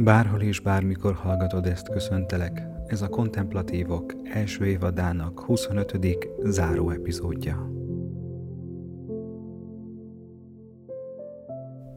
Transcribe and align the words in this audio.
Bárhol 0.00 0.40
és 0.40 0.60
bármikor 0.60 1.14
hallgatod 1.14 1.66
ezt, 1.66 1.88
köszöntelek. 1.88 2.66
Ez 2.86 3.02
a 3.02 3.08
Kontemplatívok 3.08 4.14
első 4.32 4.66
évadának 4.66 5.40
25. 5.40 5.98
záró 6.42 6.90
epizódja. 6.90 7.70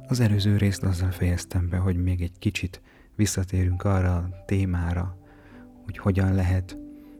Az 0.07 0.19
előző 0.19 0.57
részt 0.57 0.83
azzal 0.83 1.11
fejeztem 1.11 1.69
be, 1.69 1.77
hogy 1.77 2.03
még 2.03 2.21
egy 2.21 2.37
kicsit 2.39 2.81
visszatérünk 3.15 3.83
arra 3.83 4.15
a 4.15 4.29
témára, 4.45 5.17
hogy 5.85 5.97
hogyan 5.97 6.35
lehet 6.35 6.77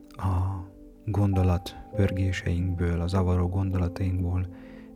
a 0.08 0.66
gondolat 1.04 1.76
pörgéseinkből, 1.94 3.00
az 3.00 3.14
avaró 3.14 3.48
gondolatainkból 3.48 4.46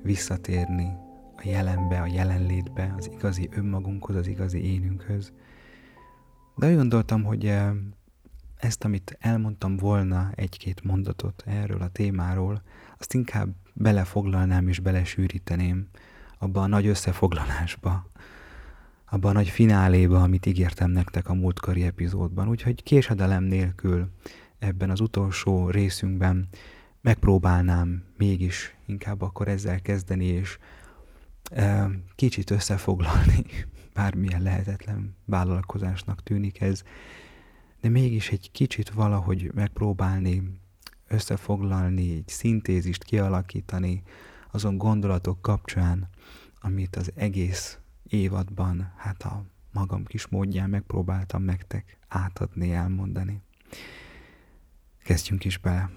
visszatérni 0.02 0.88
a 1.36 1.42
jelenbe, 1.44 2.00
a 2.00 2.06
jelenlétbe, 2.06 2.94
az 2.96 3.10
igazi 3.12 3.48
önmagunkhoz, 3.52 4.16
az 4.16 4.26
igazi 4.26 4.74
énünkhöz. 4.74 5.32
De 6.56 6.68
úgy 6.68 6.76
gondoltam, 6.76 7.24
hogy 7.24 7.46
eh, 7.46 7.70
ezt, 8.56 8.84
amit 8.84 9.16
elmondtam 9.20 9.76
volna 9.76 10.30
egy-két 10.34 10.84
mondatot 10.84 11.42
erről 11.46 11.82
a 11.82 11.88
témáról, 11.88 12.62
azt 12.98 13.14
inkább 13.14 13.54
belefoglalnám 13.72 14.68
és 14.68 14.80
belesűríteném 14.80 15.88
abba 16.38 16.62
a 16.62 16.66
nagy 16.66 16.86
összefoglalásba, 16.86 18.10
abba 19.04 19.28
a 19.28 19.32
nagy 19.32 19.48
fináléba, 19.48 20.22
amit 20.22 20.46
ígértem 20.46 20.90
nektek 20.90 21.28
a 21.28 21.34
múltkori 21.34 21.82
epizódban. 21.82 22.48
Úgyhogy 22.48 22.82
késedelem 22.82 23.44
nélkül 23.44 24.10
ebben 24.58 24.90
az 24.90 25.00
utolsó 25.00 25.70
részünkben 25.70 26.48
megpróbálnám 27.00 28.04
mégis 28.16 28.76
inkább 28.86 29.22
akkor 29.22 29.48
ezzel 29.48 29.80
kezdeni, 29.80 30.24
és 30.24 30.58
e, 31.50 31.90
kicsit 32.14 32.50
összefoglalni, 32.50 33.44
bármilyen 33.96 34.42
lehetetlen 34.42 35.16
vállalkozásnak 35.24 36.22
tűnik 36.22 36.60
ez, 36.60 36.82
de 37.80 37.88
mégis 37.88 38.30
egy 38.30 38.50
kicsit 38.52 38.90
valahogy 38.90 39.50
megpróbálni 39.54 40.60
összefoglalni, 41.08 42.16
egy 42.16 42.28
szintézist 42.28 43.04
kialakítani 43.04 44.02
azon 44.50 44.78
gondolatok 44.78 45.42
kapcsán, 45.42 46.08
amit 46.60 46.96
az 46.96 47.12
egész 47.14 47.78
évadban, 48.08 48.92
hát 48.96 49.22
a 49.22 49.44
magam 49.72 50.04
kis 50.04 50.26
módján 50.26 50.70
megpróbáltam 50.70 51.42
nektek 51.42 51.98
átadni, 52.08 52.72
elmondani. 52.72 53.40
Kezdjünk 55.04 55.44
is 55.44 55.58
bele. 55.58 55.90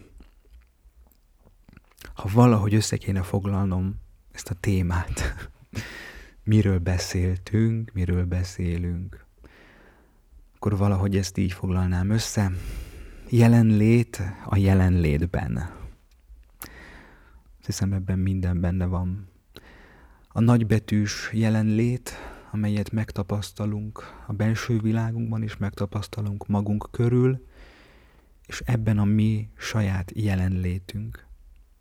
Ha 2.13 2.29
valahogy 2.33 2.73
össze 2.73 2.97
kéne 2.97 3.21
foglalnom 3.21 3.95
ezt 4.31 4.49
a 4.49 4.53
témát, 4.53 5.21
miről 6.49 6.79
beszéltünk, 6.79 7.91
miről 7.93 8.25
beszélünk, 8.25 9.25
akkor 10.55 10.77
valahogy 10.77 11.17
ezt 11.17 11.37
így 11.37 11.53
foglalnám 11.53 12.09
össze. 12.09 12.51
Jelenlét 13.29 14.21
a 14.45 14.57
jelenlétben. 14.57 15.57
Azt 17.57 17.65
hiszem 17.65 17.93
ebben 17.93 18.19
minden 18.19 18.61
benne 18.61 18.85
van. 18.85 19.27
A 20.27 20.39
nagybetűs 20.39 21.29
jelenlét, 21.33 22.11
amelyet 22.51 22.91
megtapasztalunk 22.91 24.23
a 24.27 24.33
belső 24.33 24.79
világunkban 24.79 25.43
is 25.43 25.57
megtapasztalunk 25.57 26.47
magunk 26.47 26.87
körül, 26.91 27.45
és 28.45 28.61
ebben 28.65 28.97
a 28.97 29.05
mi 29.05 29.49
saját 29.57 30.11
jelenlétünk, 30.15 31.25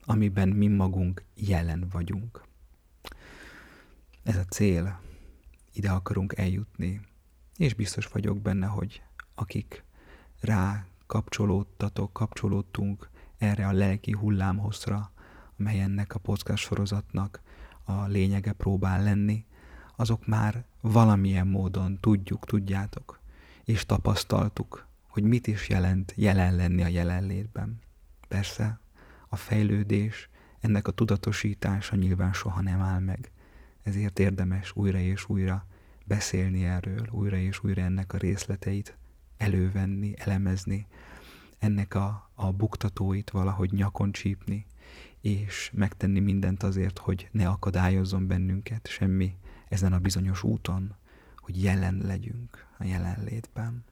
amiben 0.04 0.48
mi 0.48 0.66
magunk 0.66 1.24
jelen 1.34 1.86
vagyunk. 1.92 2.47
Ez 4.28 4.36
a 4.36 4.44
cél, 4.44 5.00
ide 5.72 5.90
akarunk 5.90 6.38
eljutni, 6.38 7.00
és 7.56 7.74
biztos 7.74 8.06
vagyok 8.06 8.40
benne, 8.40 8.66
hogy 8.66 9.02
akik 9.34 9.84
rá 10.40 10.86
kapcsolódtatok, 11.06 12.12
kapcsolódtunk 12.12 13.10
erre 13.38 13.66
a 13.66 13.72
lelki 13.72 14.12
hullámhozra, 14.12 15.10
amely 15.58 15.80
ennek 15.80 16.14
a 16.14 16.18
podcast 16.18 16.62
sorozatnak 16.62 17.40
a 17.84 18.06
lényege 18.06 18.52
próbál 18.52 19.02
lenni, 19.02 19.44
azok 19.96 20.26
már 20.26 20.64
valamilyen 20.80 21.46
módon 21.46 22.00
tudjuk, 22.00 22.46
tudjátok, 22.46 23.20
és 23.64 23.86
tapasztaltuk, 23.86 24.86
hogy 25.06 25.22
mit 25.22 25.46
is 25.46 25.68
jelent 25.68 26.12
jelen 26.16 26.56
lenni 26.56 26.82
a 26.82 26.88
jelenlétben. 26.88 27.80
Persze, 28.28 28.80
a 29.28 29.36
fejlődés, 29.36 30.28
ennek 30.60 30.88
a 30.88 30.92
tudatosítása 30.92 31.96
nyilván 31.96 32.32
soha 32.32 32.60
nem 32.60 32.80
áll 32.80 33.00
meg. 33.00 33.32
Ezért 33.88 34.18
érdemes 34.18 34.76
újra 34.76 34.98
és 34.98 35.28
újra 35.28 35.66
beszélni 36.04 36.64
erről, 36.64 37.08
újra 37.10 37.36
és 37.36 37.64
újra 37.64 37.82
ennek 37.82 38.12
a 38.12 38.16
részleteit 38.16 38.96
elővenni, 39.36 40.14
elemezni, 40.16 40.86
ennek 41.58 41.94
a, 41.94 42.30
a 42.34 42.52
buktatóit 42.52 43.30
valahogy 43.30 43.72
nyakon 43.72 44.12
csípni, 44.12 44.66
és 45.20 45.70
megtenni 45.74 46.20
mindent 46.20 46.62
azért, 46.62 46.98
hogy 46.98 47.28
ne 47.32 47.48
akadályozzon 47.48 48.26
bennünket 48.26 48.86
semmi 48.88 49.36
ezen 49.68 49.92
a 49.92 49.98
bizonyos 49.98 50.42
úton, 50.42 50.94
hogy 51.36 51.62
jelen 51.62 52.00
legyünk 52.04 52.66
a 52.78 52.84
jelenlétben. 52.84 53.84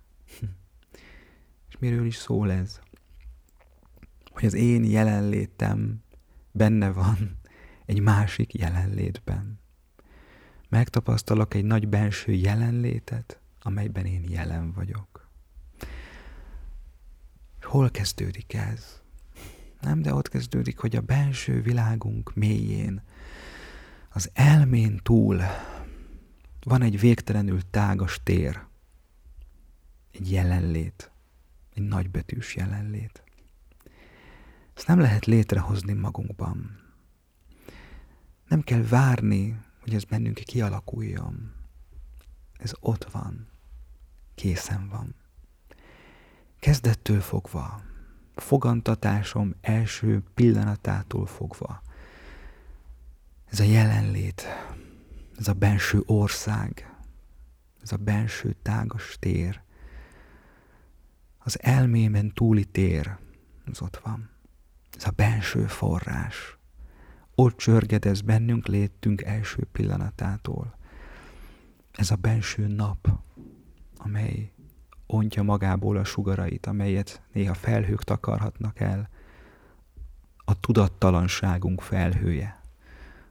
És 1.68 1.76
miről 1.78 2.06
is 2.06 2.16
szól 2.16 2.52
ez? 2.52 2.80
Hogy 4.32 4.44
az 4.44 4.54
én 4.54 4.84
jelenlétem 4.84 6.02
benne 6.52 6.90
van 6.90 7.38
egy 7.86 8.00
másik 8.00 8.54
jelenlétben. 8.54 9.64
Megtapasztalok 10.76 11.54
egy 11.54 11.64
nagy 11.64 11.88
belső 11.88 12.32
jelenlétet, 12.32 13.40
amelyben 13.62 14.06
én 14.06 14.24
jelen 14.28 14.72
vagyok. 14.72 15.28
Hol 17.62 17.90
kezdődik 17.90 18.54
ez? 18.54 19.00
Nem, 19.80 20.02
de 20.02 20.14
ott 20.14 20.28
kezdődik, 20.28 20.78
hogy 20.78 20.96
a 20.96 21.00
belső 21.00 21.62
világunk 21.62 22.34
mélyén, 22.34 23.02
az 24.10 24.30
elmén 24.32 25.00
túl 25.02 25.40
van 26.64 26.82
egy 26.82 27.00
végtelenül 27.00 27.60
tágas 27.70 28.20
tér, 28.22 28.64
egy 30.12 30.32
jelenlét, 30.32 31.10
egy 31.74 31.82
nagybetűs 31.82 32.56
jelenlét. 32.56 33.22
Ezt 34.74 34.86
nem 34.86 35.00
lehet 35.00 35.24
létrehozni 35.24 35.92
magunkban. 35.92 36.80
Nem 38.48 38.60
kell 38.60 38.82
várni, 38.82 39.64
hogy 39.86 39.94
ez 39.94 40.04
bennünk 40.04 40.34
kialakuljon. 40.34 41.52
Ez 42.58 42.72
ott 42.80 43.04
van, 43.10 43.48
készen 44.34 44.88
van. 44.88 45.14
Kezdettől 46.58 47.20
fogva, 47.20 47.82
fogantatásom 48.34 49.54
első 49.60 50.22
pillanatától 50.34 51.26
fogva, 51.26 51.82
ez 53.44 53.60
a 53.60 53.64
jelenlét, 53.64 54.46
ez 55.38 55.48
a 55.48 55.52
belső 55.52 56.02
ország, 56.06 56.96
ez 57.82 57.92
a 57.92 57.96
belső 57.96 58.56
tágas 58.62 59.16
tér, 59.20 59.60
az 61.38 61.62
elmében 61.62 62.32
túli 62.34 62.64
tér, 62.64 63.16
az 63.66 63.80
ott 63.80 63.96
van. 63.96 64.30
Ez 64.96 65.06
a 65.06 65.10
belső 65.10 65.66
forrás. 65.66 66.55
Ott 67.38 67.56
csörgedez 67.56 68.20
bennünk 68.20 68.66
létünk 68.66 69.22
első 69.22 69.66
pillanatától. 69.72 70.76
Ez 71.92 72.10
a 72.10 72.16
belső 72.16 72.66
nap, 72.66 73.18
amely 73.96 74.52
ontja 75.06 75.42
magából 75.42 75.96
a 75.96 76.04
sugarait, 76.04 76.66
amelyet 76.66 77.22
néha 77.32 77.54
felhők 77.54 78.02
takarhatnak 78.02 78.80
el, 78.80 79.08
a 80.44 80.60
tudattalanságunk 80.60 81.80
felhője, 81.80 82.60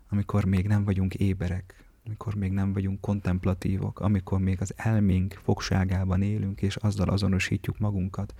amikor 0.10 0.46
még 0.46 0.68
nem 0.68 0.84
vagyunk 0.84 1.14
éberek, 1.14 1.86
amikor 2.06 2.36
még 2.36 2.52
nem 2.52 2.74
vagyunk 2.74 3.02
kontemplatívok, 3.02 4.00
amikor 4.00 4.40
még 4.40 4.62
az 4.62 4.74
elménk 4.76 5.40
fogságában 5.44 6.22
élünk, 6.22 6.62
és 6.62 6.76
azzal 6.76 7.10
azonosítjuk 7.10 7.78
magunkat, 7.78 8.34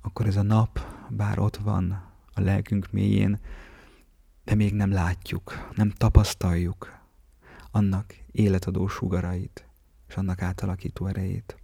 akkor 0.00 0.26
ez 0.26 0.36
a 0.36 0.42
nap, 0.42 0.80
bár 1.08 1.38
ott 1.38 1.56
van 1.56 2.02
a 2.34 2.40
lelkünk 2.40 2.92
mélyén, 2.92 3.38
de 4.46 4.54
még 4.54 4.74
nem 4.74 4.90
látjuk, 4.90 5.70
nem 5.74 5.90
tapasztaljuk 5.90 6.98
annak 7.70 8.14
életadó 8.30 8.86
sugarait, 8.88 9.66
és 10.08 10.14
annak 10.14 10.42
átalakító 10.42 11.06
erejét. 11.06 11.56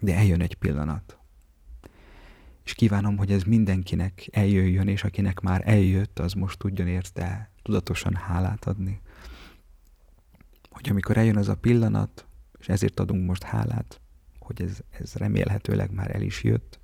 De 0.00 0.16
eljön 0.16 0.40
egy 0.40 0.54
pillanat. 0.54 1.18
És 2.64 2.74
kívánom, 2.74 3.16
hogy 3.16 3.32
ez 3.32 3.42
mindenkinek 3.42 4.28
eljöjjön, 4.30 4.88
és 4.88 5.04
akinek 5.04 5.40
már 5.40 5.62
eljött, 5.64 6.18
az 6.18 6.32
most 6.32 6.58
tudjon 6.58 6.86
érte 6.86 7.50
tudatosan 7.62 8.14
hálát 8.14 8.64
adni 8.64 9.00
hogy 10.78 10.90
amikor 10.90 11.16
eljön 11.16 11.36
az 11.36 11.48
a 11.48 11.54
pillanat, 11.54 12.26
és 12.58 12.68
ezért 12.68 13.00
adunk 13.00 13.26
most 13.26 13.42
hálát, 13.42 14.00
hogy 14.38 14.62
ez, 14.62 14.78
ez 15.00 15.14
remélhetőleg 15.14 15.90
már 15.90 16.14
el 16.14 16.22
is 16.22 16.42
jött, 16.42 16.78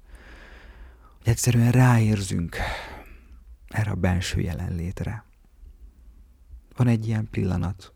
hogy 1.18 1.28
egyszerűen 1.28 1.70
ráérzünk 1.70 2.56
erre 3.74 3.90
a 3.90 3.94
belső 3.94 4.40
jelenlétre. 4.40 5.24
Van 6.76 6.86
egy 6.86 7.06
ilyen 7.06 7.28
pillanat, 7.30 7.92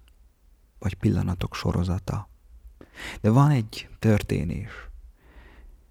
vagy 0.78 0.94
pillanatok 0.94 1.54
sorozata 1.54 2.28
De 3.20 3.30
van 3.30 3.50
egy 3.50 3.88
történés, 3.98 4.70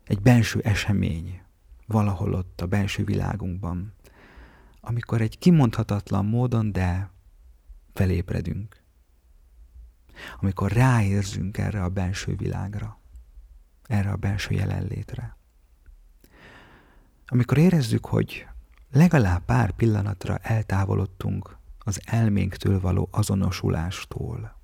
egy 0.04 0.22
belső 0.22 0.60
esemény 0.60 1.42
valahol 1.86 2.34
ott 2.34 2.62
a 2.62 2.68
belső 2.68 3.04
világunkban, 3.04 3.94
amikor 4.82 5.22
egy 5.22 5.38
kimondhatatlan 5.38 6.26
módon, 6.26 6.72
de 6.72 7.12
felébredünk. 7.94 8.84
Amikor 10.40 10.72
ráérzünk 10.72 11.58
erre 11.58 11.84
a 11.84 11.90
belső 11.90 12.36
világra, 12.36 13.00
erre 13.84 14.12
a 14.12 14.16
belső 14.16 14.54
jelenlétre. 14.54 15.38
Amikor 17.28 17.58
érezzük, 17.58 18.06
hogy 18.06 18.48
legalább 18.92 19.46
pár 19.46 19.72
pillanatra 19.72 20.38
eltávolodtunk 20.38 21.58
az 21.80 22.02
elménktől 22.06 22.80
való 22.80 23.08
azonosulástól. 23.12 24.56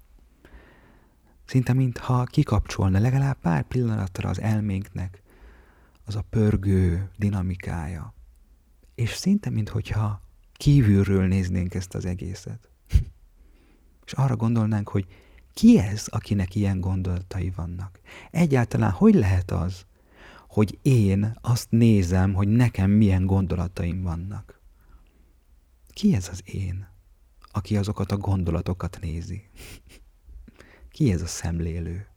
Szinte 1.45 1.73
mintha 1.73 2.23
kikapcsolna 2.23 2.99
legalább 2.99 3.37
pár 3.39 3.63
pillanatra 3.63 4.29
az 4.29 4.41
elménknek 4.41 5.21
az 6.05 6.15
a 6.15 6.25
pörgő 6.29 7.09
dinamikája. 7.17 8.13
És 8.95 9.13
szinte 9.13 9.49
mintha 9.49 10.21
kívülről 10.53 11.27
néznénk 11.27 11.73
ezt 11.73 11.95
az 11.95 12.05
egészet. 12.05 12.69
És 14.05 14.11
arra 14.13 14.35
gondolnánk, 14.35 14.89
hogy 14.89 15.07
ki 15.53 15.79
ez, 15.79 16.07
akinek 16.07 16.55
ilyen 16.55 16.79
gondolatai 16.79 17.49
vannak? 17.55 17.99
Egyáltalán 18.31 18.91
hogy 18.91 19.13
lehet 19.13 19.51
az, 19.51 19.85
hogy 20.53 20.79
én 20.81 21.37
azt 21.41 21.71
nézem, 21.71 22.33
hogy 22.33 22.47
nekem 22.47 22.91
milyen 22.91 23.25
gondolataim 23.25 24.01
vannak? 24.01 24.61
Ki 25.87 26.15
ez 26.15 26.29
az 26.31 26.41
én, 26.45 26.87
aki 27.51 27.77
azokat 27.77 28.11
a 28.11 28.17
gondolatokat 28.17 28.97
nézi? 29.01 29.49
Ki 30.91 31.11
ez 31.11 31.21
a 31.21 31.27
szemlélő? 31.27 32.07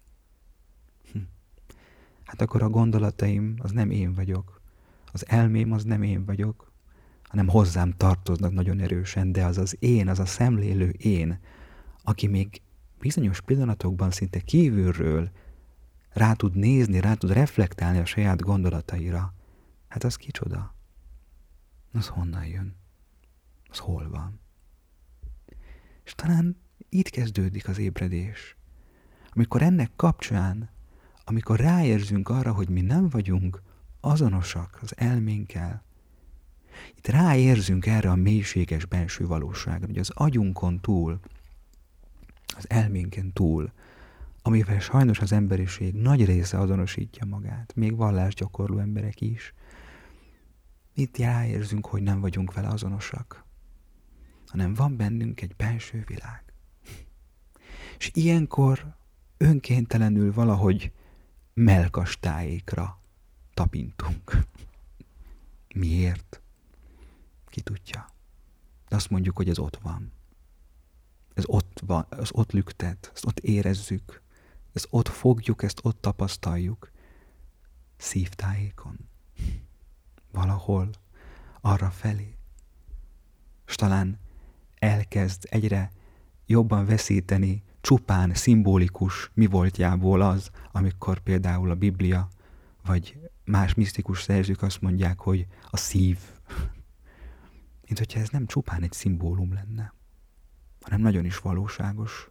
Hm. 1.12 1.18
Hát 2.24 2.40
akkor 2.40 2.62
a 2.62 2.68
gondolataim 2.68 3.54
az 3.58 3.70
nem 3.70 3.90
én 3.90 4.12
vagyok, 4.12 4.60
az 5.12 5.28
elmém 5.28 5.72
az 5.72 5.84
nem 5.84 6.02
én 6.02 6.24
vagyok, 6.24 6.72
hanem 7.22 7.48
hozzám 7.48 7.94
tartoznak 7.96 8.52
nagyon 8.52 8.80
erősen, 8.80 9.32
de 9.32 9.44
az 9.44 9.58
az 9.58 9.76
én, 9.78 10.08
az 10.08 10.18
a 10.18 10.26
szemlélő 10.26 10.88
én, 10.88 11.40
aki 12.02 12.26
még 12.26 12.60
bizonyos 12.98 13.40
pillanatokban 13.40 14.10
szinte 14.10 14.40
kívülről 14.40 15.30
rá 16.16 16.32
tud 16.32 16.54
nézni, 16.54 17.00
rá 17.00 17.14
tud 17.14 17.30
reflektálni 17.32 17.98
a 17.98 18.04
saját 18.04 18.42
gondolataira, 18.42 19.34
hát 19.88 20.04
az 20.04 20.16
kicsoda? 20.16 20.74
Az 21.92 22.06
honnan 22.06 22.46
jön? 22.46 22.74
Az 23.68 23.78
hol 23.78 24.08
van? 24.08 24.40
És 26.04 26.14
talán 26.14 26.56
itt 26.88 27.08
kezdődik 27.08 27.68
az 27.68 27.78
ébredés. 27.78 28.56
Amikor 29.30 29.62
ennek 29.62 29.90
kapcsán, 29.96 30.70
amikor 31.24 31.60
ráérzünk 31.60 32.28
arra, 32.28 32.52
hogy 32.52 32.68
mi 32.68 32.80
nem 32.80 33.08
vagyunk 33.08 33.62
azonosak 34.00 34.78
az 34.82 34.96
elménkkel, 34.96 35.84
itt 36.94 37.06
ráérzünk 37.06 37.86
erre 37.86 38.10
a 38.10 38.14
mélységes 38.14 38.84
belső 38.84 39.26
valóságra, 39.26 39.86
hogy 39.86 39.98
az 39.98 40.10
agyunkon 40.10 40.80
túl, 40.80 41.20
az 42.56 42.70
elménken 42.70 43.32
túl, 43.32 43.72
amivel 44.46 44.80
sajnos 44.80 45.18
az 45.18 45.32
emberiség 45.32 45.94
nagy 45.94 46.24
része 46.24 46.58
azonosítja 46.58 47.26
magát, 47.26 47.74
még 47.74 47.96
vallásgyakorló 47.96 48.78
emberek 48.78 49.20
is, 49.20 49.54
itt 50.94 51.16
ráérzünk, 51.16 51.86
hogy 51.86 52.02
nem 52.02 52.20
vagyunk 52.20 52.52
vele 52.52 52.68
azonosak, 52.68 53.44
hanem 54.46 54.74
van 54.74 54.96
bennünk 54.96 55.40
egy 55.40 55.56
belső 55.56 56.04
világ. 56.06 56.44
És 57.98 58.10
ilyenkor 58.14 58.94
önkéntelenül 59.36 60.32
valahogy 60.32 60.92
melkastáékra 61.54 63.00
tapintunk. 63.54 64.38
Miért? 65.74 66.40
Ki 67.46 67.60
tudja. 67.60 68.08
De 68.88 68.96
azt 68.96 69.10
mondjuk, 69.10 69.36
hogy 69.36 69.48
ez 69.48 69.58
ott 69.58 69.78
van. 69.82 70.12
Ez 71.34 71.44
ott 71.46 71.82
van, 71.86 72.06
ez 72.10 72.28
ott 72.32 72.52
lüktet, 72.52 73.10
ezt 73.14 73.26
ott 73.26 73.38
érezzük, 73.38 74.24
ezt 74.76 74.86
ott 74.90 75.08
fogjuk, 75.08 75.62
ezt 75.62 75.80
ott 75.82 76.00
tapasztaljuk. 76.00 76.90
Szívtájékon. 77.96 78.98
Valahol 80.32 80.90
arra 81.60 81.90
felé. 81.90 82.36
És 83.66 83.74
talán 83.74 84.18
elkezd 84.74 85.46
egyre 85.50 85.90
jobban 86.46 86.86
veszíteni 86.86 87.62
csupán 87.80 88.34
szimbolikus 88.34 89.30
mi 89.34 89.46
voltjából 89.46 90.20
az, 90.20 90.50
amikor 90.72 91.18
például 91.18 91.70
a 91.70 91.74
Biblia 91.74 92.28
vagy 92.84 93.18
más 93.44 93.74
misztikus 93.74 94.22
szerzők 94.22 94.62
azt 94.62 94.80
mondják, 94.80 95.20
hogy 95.20 95.46
a 95.70 95.76
szív. 95.76 96.18
Mint 97.86 97.98
hogyha 97.98 98.20
ez 98.20 98.28
nem 98.28 98.46
csupán 98.46 98.82
egy 98.82 98.92
szimbólum 98.92 99.52
lenne, 99.52 99.94
hanem 100.80 101.00
nagyon 101.00 101.24
is 101.24 101.38
valóságos. 101.38 102.30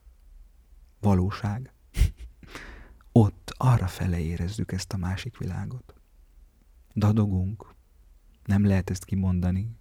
Valóság. 0.99 1.73
Ott 3.17 3.53
arra 3.57 3.87
fele 3.87 4.19
érezzük 4.19 4.71
ezt 4.71 4.93
a 4.93 4.97
másik 4.97 5.37
világot. 5.37 5.93
Dadogunk, 6.95 7.73
nem 8.45 8.65
lehet 8.65 8.89
ezt 8.89 9.05
kimondani, 9.05 9.77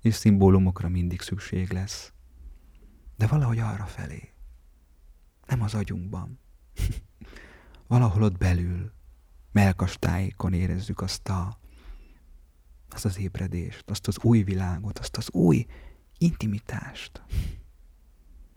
és 0.00 0.14
szimbólumokra 0.14 0.88
mindig 0.88 1.20
szükség 1.20 1.72
lesz. 1.72 2.12
De 3.16 3.26
valahogy 3.26 3.58
arra 3.58 3.84
felé, 3.86 4.32
nem 5.46 5.62
az 5.62 5.74
agyunkban. 5.74 6.38
Valahol 7.86 8.22
ott 8.22 8.38
belül, 8.38 8.92
melkastájékon 9.52 10.52
érezzük 10.52 11.00
azt 11.00 11.28
a, 11.28 11.58
azt 12.88 13.04
az 13.04 13.18
ébredést, 13.18 13.90
azt 13.90 14.08
az 14.08 14.18
új 14.22 14.42
világot, 14.42 14.98
azt 14.98 15.16
az 15.16 15.30
új 15.30 15.66
intimitást, 16.18 17.22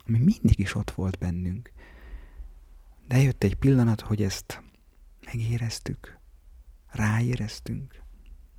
ami 0.05 0.17
mindig 0.17 0.59
is 0.59 0.75
ott 0.75 0.91
volt 0.91 1.17
bennünk. 1.17 1.71
De 3.07 3.21
jött 3.21 3.43
egy 3.43 3.55
pillanat, 3.55 4.01
hogy 4.01 4.23
ezt 4.23 4.63
megéreztük, 5.25 6.19
ráéreztünk, 6.87 8.01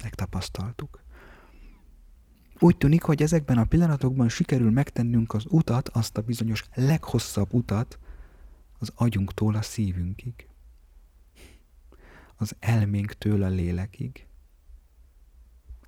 megtapasztaltuk. 0.03 1.03
Úgy 2.59 2.77
tűnik, 2.77 3.03
hogy 3.03 3.23
ezekben 3.23 3.59
a 3.59 3.65
pillanatokban 3.65 4.29
sikerül 4.29 4.71
megtennünk 4.71 5.35
az 5.35 5.45
utat, 5.49 5.89
azt 5.89 6.17
a 6.17 6.23
bizonyos 6.23 6.65
leghosszabb 6.75 7.55
utat 7.55 7.99
az 8.79 8.93
agyunktól 8.95 9.55
a 9.55 9.63
szívünkig 9.63 10.49
az 12.37 12.57
elménktől 12.59 13.43
a 13.43 13.49
lélekig. 13.49 14.27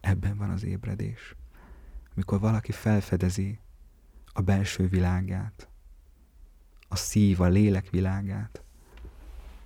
Ebben 0.00 0.36
van 0.36 0.50
az 0.50 0.64
ébredés. 0.64 1.34
Amikor 2.14 2.40
valaki 2.40 2.72
felfedezi 2.72 3.60
a 4.32 4.40
belső 4.40 4.88
világát, 4.88 5.68
a 6.88 6.96
szív, 6.96 7.40
a 7.40 7.46
lélek 7.46 7.90
világát, 7.90 8.62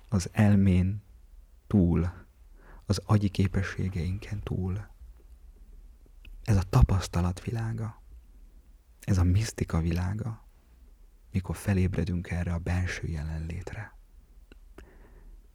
az 0.09 0.29
elmén 0.31 1.03
túl, 1.67 2.13
az 2.85 3.01
agyi 3.05 3.29
képességeinken 3.29 4.39
túl. 4.43 4.87
Ez 6.43 6.57
a 6.57 6.63
tapasztalat 6.69 7.43
világa, 7.43 8.01
ez 8.99 9.17
a 9.17 9.23
misztika 9.23 9.79
világa, 9.79 10.45
mikor 11.31 11.55
felébredünk 11.55 12.29
erre 12.29 12.53
a 12.53 12.57
belső 12.57 13.07
jelenlétre. 13.07 13.95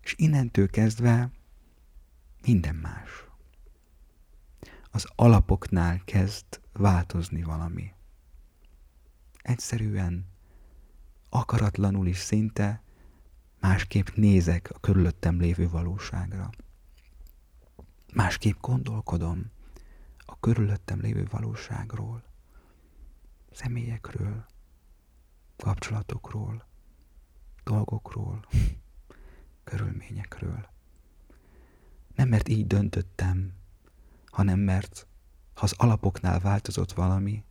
És 0.01 0.15
innentől 0.19 0.71
kezdve 0.71 1.31
minden 2.43 2.75
más. 2.75 3.11
Az 4.91 5.07
alapoknál 5.15 6.03
kezd 6.05 6.61
változni 6.73 7.43
valami. 7.43 7.93
Egyszerűen, 9.43 10.27
akaratlanul 11.37 12.07
is 12.07 12.19
szinte 12.19 12.83
másképp 13.61 14.07
nézek 14.15 14.71
a 14.75 14.81
körülöttem 14.81 15.41
lévő 15.41 15.69
valóságra. 15.69 16.51
Másképp 18.15 18.61
gondolkodom 18.61 19.51
a 20.19 20.41
körülöttem 20.41 21.01
lévő 21.01 21.27
valóságról, 21.31 22.23
személyekről, 23.53 24.47
kapcsolatokról, 25.57 26.67
dolgokról 27.65 28.47
körülményekről. 29.65 30.69
Nem 32.15 32.29
mert 32.29 32.49
így 32.49 32.67
döntöttem, 32.67 33.53
hanem 34.27 34.59
mert 34.59 35.07
ha 35.55 35.63
az 35.63 35.75
alapoknál 35.77 36.41
változott 36.41 36.93
valami, 36.93 37.45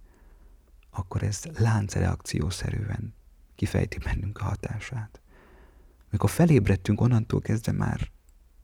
akkor 0.90 1.24
ez 1.24 1.44
láncreakciószerűen 1.58 3.14
kifejti 3.56 3.98
bennünk 3.98 4.38
a 4.38 4.44
hatását. 4.44 5.22
Mikor 6.10 6.30
felébredtünk, 6.30 7.02
onnantól 7.02 7.42
kezdve 7.42 7.72
már 7.72 8.10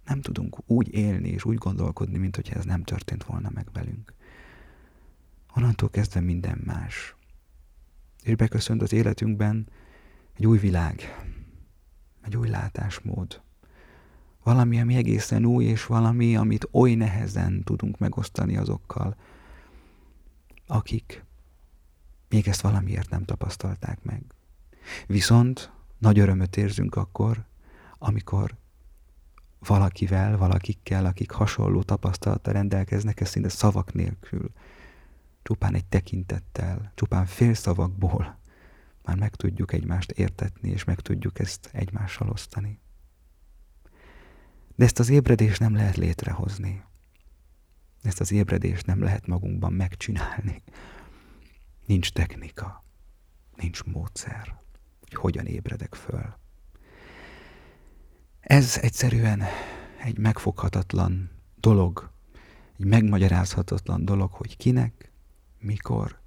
nem 0.05 0.21
tudunk 0.21 0.57
úgy 0.65 0.93
élni 0.93 1.29
és 1.29 1.45
úgy 1.45 1.57
gondolkodni, 1.57 2.17
mint 2.17 2.35
hogyha 2.35 2.55
ez 2.55 2.65
nem 2.65 2.83
történt 2.83 3.23
volna 3.23 3.49
meg 3.53 3.67
velünk. 3.73 4.13
Onnantól 5.55 5.89
kezdve 5.89 6.19
minden 6.19 6.61
más. 6.65 7.15
És 8.23 8.35
beköszönt 8.35 8.81
az 8.81 8.93
életünkben 8.93 9.67
egy 10.33 10.45
új 10.45 10.57
világ, 10.57 11.25
egy 12.21 12.37
új 12.37 12.49
látásmód. 12.49 13.41
Valami, 14.43 14.79
ami 14.79 14.95
egészen 14.95 15.45
új, 15.45 15.65
és 15.65 15.85
valami, 15.85 16.35
amit 16.35 16.67
oly 16.71 16.93
nehezen 16.93 17.63
tudunk 17.63 17.97
megosztani 17.97 18.57
azokkal, 18.57 19.15
akik 20.67 21.25
még 22.29 22.47
ezt 22.47 22.61
valamiért 22.61 23.09
nem 23.09 23.23
tapasztalták 23.23 24.03
meg. 24.03 24.23
Viszont 25.07 25.71
nagy 25.97 26.19
örömöt 26.19 26.57
érzünk 26.57 26.95
akkor, 26.95 27.45
amikor 27.97 28.55
valakivel, 29.59 30.37
valakikkel, 30.37 31.05
akik 31.05 31.31
hasonló 31.31 31.83
tapasztalattal 31.83 32.53
rendelkeznek, 32.53 33.21
ez 33.21 33.29
szinte 33.29 33.49
szavak 33.49 33.93
nélkül, 33.93 34.51
csupán 35.41 35.75
egy 35.75 35.85
tekintettel, 35.85 36.91
csupán 36.95 37.25
félszavakból 37.25 38.39
már 39.03 39.17
meg 39.17 39.35
tudjuk 39.35 39.73
egymást 39.73 40.11
értetni, 40.11 40.69
és 40.69 40.83
meg 40.83 40.99
tudjuk 40.99 41.39
ezt 41.39 41.69
egymással 41.71 42.29
osztani. 42.29 42.79
De 44.75 44.85
ezt 44.85 44.99
az 44.99 45.09
ébredést 45.09 45.59
nem 45.59 45.75
lehet 45.75 45.95
létrehozni. 45.95 46.83
Ezt 48.01 48.19
az 48.19 48.31
ébredést 48.31 48.85
nem 48.85 49.01
lehet 49.01 49.27
magunkban 49.27 49.73
megcsinálni. 49.73 50.63
Nincs 51.85 52.11
technika, 52.11 52.83
nincs 53.55 53.83
módszer, 53.83 54.60
hogy 55.11 55.19
hogyan 55.19 55.45
ébredek 55.45 55.95
föl. 55.95 56.33
Ez 58.39 58.77
egyszerűen 58.81 59.43
egy 60.03 60.17
megfoghatatlan 60.17 61.29
dolog, 61.59 62.11
egy 62.79 62.85
megmagyarázhatatlan 62.85 64.05
dolog, 64.05 64.31
hogy 64.31 64.57
kinek, 64.57 65.11
mikor, 65.59 66.19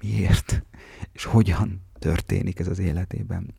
miért 0.00 0.64
és 1.12 1.24
hogyan 1.24 1.82
történik 1.98 2.58
ez 2.58 2.66
az 2.66 2.78
életében. 2.78 3.54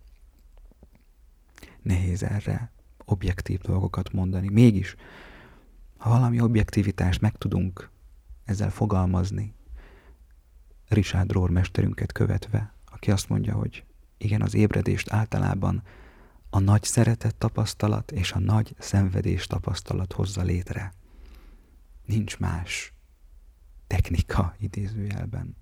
Nehéz 1.81 2.23
erre 2.23 2.71
objektív 3.05 3.59
dolgokat 3.59 4.11
mondani. 4.11 4.49
Mégis, 4.49 4.95
ha 5.97 6.09
valami 6.09 6.41
objektivitást 6.41 7.21
meg 7.21 7.37
tudunk 7.37 7.89
ezzel 8.45 8.71
fogalmazni, 8.71 9.53
Richard 10.87 11.31
Rohr 11.31 11.49
mesterünket 11.49 12.11
követve, 12.11 12.73
aki 12.85 13.11
azt 13.11 13.29
mondja, 13.29 13.53
hogy 13.53 13.83
igen, 14.23 14.41
az 14.41 14.53
ébredést 14.53 15.11
általában 15.11 15.83
a 16.49 16.59
nagy 16.59 16.83
szeretet 16.83 17.35
tapasztalat 17.35 18.11
és 18.11 18.31
a 18.31 18.39
nagy 18.39 18.75
szenvedés 18.79 19.47
tapasztalat 19.47 20.13
hozza 20.13 20.41
létre. 20.41 20.93
Nincs 22.05 22.37
más 22.37 22.93
technika 23.87 24.55
idézőjelben. 24.59 25.55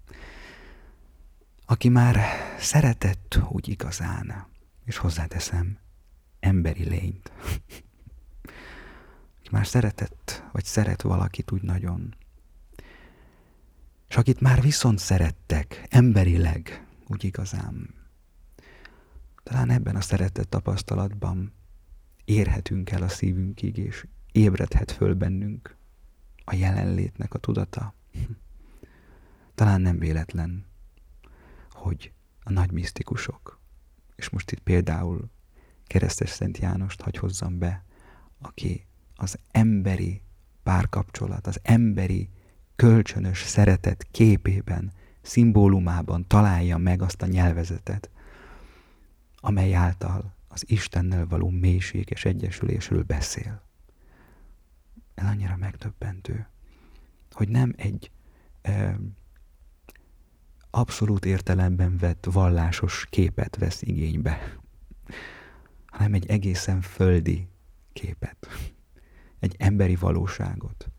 Aki 1.65 1.89
már 1.89 2.19
szeretett 2.59 3.39
úgy 3.49 3.67
igazán, 3.67 4.47
és 4.85 4.97
hozzáteszem, 4.97 5.77
emberi 6.39 6.83
lényt. 6.83 7.31
Aki 9.39 9.49
már 9.51 9.67
szeretett, 9.67 10.43
vagy 10.51 10.63
szeret 10.63 11.01
valakit 11.01 11.51
úgy 11.51 11.61
nagyon, 11.61 12.15
és 14.07 14.15
akit 14.15 14.41
már 14.41 14.61
viszont 14.61 14.99
szerettek, 14.99 15.85
emberileg, 15.89 16.87
úgy 17.07 17.23
igazán, 17.23 17.98
talán 19.49 19.69
ebben 19.69 19.95
a 19.95 20.01
szeretett 20.01 20.49
tapasztalatban 20.49 21.53
érhetünk 22.25 22.91
el 22.91 23.03
a 23.03 23.07
szívünkig, 23.07 23.77
és 23.77 24.07
ébredhet 24.31 24.91
föl 24.91 25.13
bennünk 25.13 25.75
a 26.45 26.55
jelenlétnek 26.55 27.33
a 27.33 27.37
tudata. 27.37 27.93
Talán 29.55 29.81
nem 29.81 29.99
véletlen, 29.99 30.65
hogy 31.69 32.11
a 32.43 32.51
nagy 32.51 32.71
misztikusok, 32.71 33.59
és 34.15 34.29
most 34.29 34.51
itt 34.51 34.59
például 34.59 35.29
keresztes 35.87 36.29
Szent 36.29 36.57
Jánost 36.57 37.01
hagy 37.01 37.17
hozzam 37.17 37.57
be, 37.57 37.83
aki 38.39 38.85
az 39.15 39.37
emberi 39.51 40.21
párkapcsolat, 40.63 41.47
az 41.47 41.59
emberi 41.63 42.29
kölcsönös 42.75 43.43
szeretet 43.43 44.07
képében, 44.11 44.91
szimbólumában 45.21 46.27
találja 46.27 46.77
meg 46.77 47.01
azt 47.01 47.21
a 47.21 47.25
nyelvezetet, 47.25 48.09
amely 49.39 49.73
által 49.73 50.35
az 50.47 50.63
Istennel 50.69 51.27
való 51.27 51.49
mélységes 51.49 52.25
egyesülésről 52.25 53.03
beszél. 53.03 53.61
Ez 55.13 55.25
annyira 55.25 55.55
megdöbbentő, 55.55 56.47
hogy 57.31 57.49
nem 57.49 57.73
egy 57.77 58.11
e, 58.61 58.99
abszolút 60.69 61.25
értelemben 61.25 61.97
vett 61.97 62.25
vallásos 62.31 63.05
képet 63.09 63.55
vesz 63.55 63.81
igénybe, 63.81 64.59
hanem 65.85 66.13
egy 66.13 66.25
egészen 66.25 66.81
földi 66.81 67.47
képet, 67.93 68.47
egy 69.39 69.55
emberi 69.57 69.95
valóságot. 69.95 70.89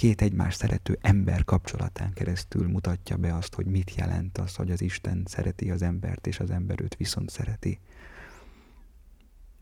Két 0.00 0.22
egymás 0.22 0.54
szerető 0.54 0.98
ember 1.00 1.44
kapcsolatán 1.44 2.12
keresztül 2.12 2.68
mutatja 2.68 3.16
be 3.16 3.34
azt, 3.34 3.54
hogy 3.54 3.66
mit 3.66 3.94
jelent 3.94 4.38
az, 4.38 4.54
hogy 4.54 4.70
az 4.70 4.80
Isten 4.80 5.24
szereti 5.26 5.70
az 5.70 5.82
embert, 5.82 6.26
és 6.26 6.40
az 6.40 6.50
ember 6.50 6.80
őt 6.80 6.96
viszont 6.96 7.30
szereti. 7.30 7.78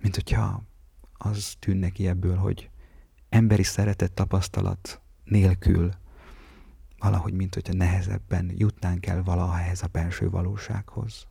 Mint 0.00 0.14
hogyha 0.14 0.62
az 1.12 1.54
tűnne 1.59 1.90
ki 1.90 2.07
ebből, 2.07 2.37
hogy 2.37 2.71
emberi 3.28 3.62
szeretet 3.62 4.12
tapasztalat 4.12 5.00
nélkül 5.25 5.90
valahogy, 6.99 7.33
mint 7.33 7.54
hogyha 7.54 7.73
nehezebben 7.73 8.52
jutnánk 8.57 9.07
el 9.07 9.23
valaha 9.23 9.59
ehhez 9.59 9.83
a 9.83 9.87
belső 9.87 10.30
valósághoz. 10.30 11.26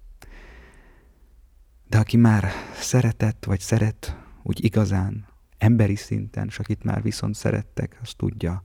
De 1.90 1.98
aki 1.98 2.18
már 2.18 2.52
szeretett, 2.80 3.46
vagy 3.46 3.60
szeret 3.60 4.18
úgy 4.44 4.64
igazán, 4.64 5.28
emberi 5.58 5.96
szinten, 5.96 6.48
és 6.48 6.60
akit 6.60 6.84
már 6.84 7.02
viszont 7.02 7.36
szerettek, 7.36 8.00
az 8.02 8.14
tudja, 8.14 8.64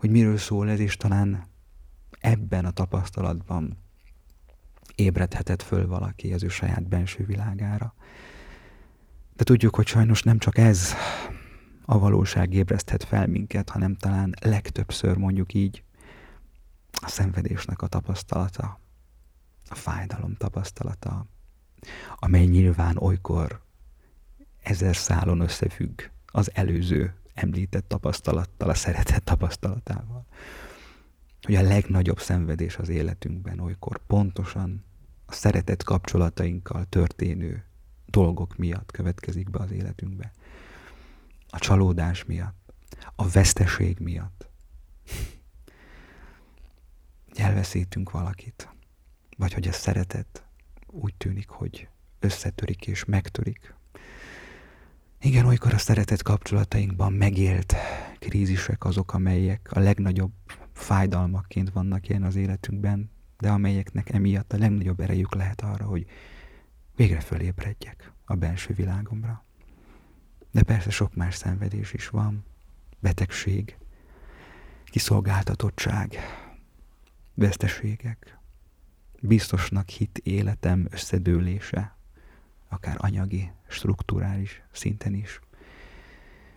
hogy 0.00 0.10
miről 0.10 0.38
szól 0.38 0.70
ez, 0.70 0.80
és 0.80 0.96
talán 0.96 1.44
ebben 2.20 2.64
a 2.64 2.70
tapasztalatban 2.70 3.78
ébredhetett 4.94 5.62
föl 5.62 5.86
valaki 5.86 6.32
az 6.32 6.42
ő 6.42 6.48
saját 6.48 6.88
benső 6.88 7.24
világára. 7.24 7.94
De 9.36 9.44
tudjuk, 9.44 9.74
hogy 9.74 9.86
sajnos 9.86 10.22
nem 10.22 10.38
csak 10.38 10.58
ez 10.58 10.94
a 11.84 11.98
valóság 11.98 12.54
ébreszthet 12.54 13.04
fel 13.04 13.26
minket, 13.26 13.70
hanem 13.70 13.96
talán 13.96 14.34
legtöbbször 14.40 15.16
mondjuk 15.16 15.54
így 15.54 15.82
a 16.90 17.08
szenvedésnek 17.08 17.82
a 17.82 17.86
tapasztalata, 17.86 18.80
a 19.68 19.74
fájdalom 19.74 20.34
tapasztalata, 20.34 21.26
amely 22.16 22.44
nyilván 22.44 22.96
olykor 22.96 23.62
ezer 24.62 24.96
szálon 24.96 25.40
összefügg 25.40 26.00
az 26.26 26.50
előző 26.54 27.19
említett 27.34 27.88
tapasztalattal, 27.88 28.68
a 28.68 28.74
szeretet 28.74 29.24
tapasztalatával. 29.24 30.26
Hogy 31.42 31.54
a 31.54 31.62
legnagyobb 31.62 32.20
szenvedés 32.20 32.76
az 32.76 32.88
életünkben 32.88 33.60
olykor 33.60 34.00
pontosan 34.06 34.84
a 35.26 35.32
szeretet 35.32 35.82
kapcsolatainkkal 35.82 36.84
történő 36.84 37.64
dolgok 38.06 38.56
miatt 38.56 38.90
következik 38.90 39.50
be 39.50 39.58
az 39.58 39.70
életünkbe. 39.70 40.32
A 41.48 41.58
csalódás 41.58 42.24
miatt, 42.24 42.72
a 43.14 43.28
veszteség 43.28 43.98
miatt. 43.98 44.48
Hogy 47.28 47.40
elveszítünk 47.40 48.10
valakit, 48.10 48.68
vagy 49.36 49.52
hogy 49.52 49.68
a 49.68 49.72
szeretet 49.72 50.44
úgy 50.86 51.14
tűnik, 51.14 51.48
hogy 51.48 51.88
összetörik 52.18 52.86
és 52.86 53.04
megtörik. 53.04 53.74
Igen, 55.22 55.46
olykor 55.46 55.74
a 55.74 55.78
szeretet 55.78 56.22
kapcsolatainkban 56.22 57.12
megélt 57.12 57.74
krízisek 58.18 58.84
azok, 58.84 59.14
amelyek 59.14 59.68
a 59.72 59.78
legnagyobb 59.78 60.32
fájdalmakként 60.72 61.70
vannak 61.70 62.08
ilyen 62.08 62.22
az 62.22 62.36
életünkben, 62.36 63.10
de 63.38 63.50
amelyeknek 63.50 64.10
emiatt 64.10 64.52
a 64.52 64.58
legnagyobb 64.58 65.00
erejük 65.00 65.34
lehet 65.34 65.60
arra, 65.60 65.84
hogy 65.84 66.06
végre 66.96 67.20
fölébredjek 67.20 68.12
a 68.24 68.34
belső 68.34 68.74
világomra. 68.74 69.44
De 70.50 70.62
persze 70.62 70.90
sok 70.90 71.14
más 71.14 71.34
szenvedés 71.34 71.92
is 71.92 72.08
van, 72.08 72.44
betegség, 72.98 73.76
kiszolgáltatottság, 74.84 76.16
veszteségek, 77.34 78.38
biztosnak 79.20 79.88
hit 79.88 80.18
életem 80.18 80.86
összedőlése, 80.90 81.98
akár 82.70 82.96
anyagi, 82.98 83.52
strukturális 83.68 84.62
szinten 84.72 85.14
is. 85.14 85.40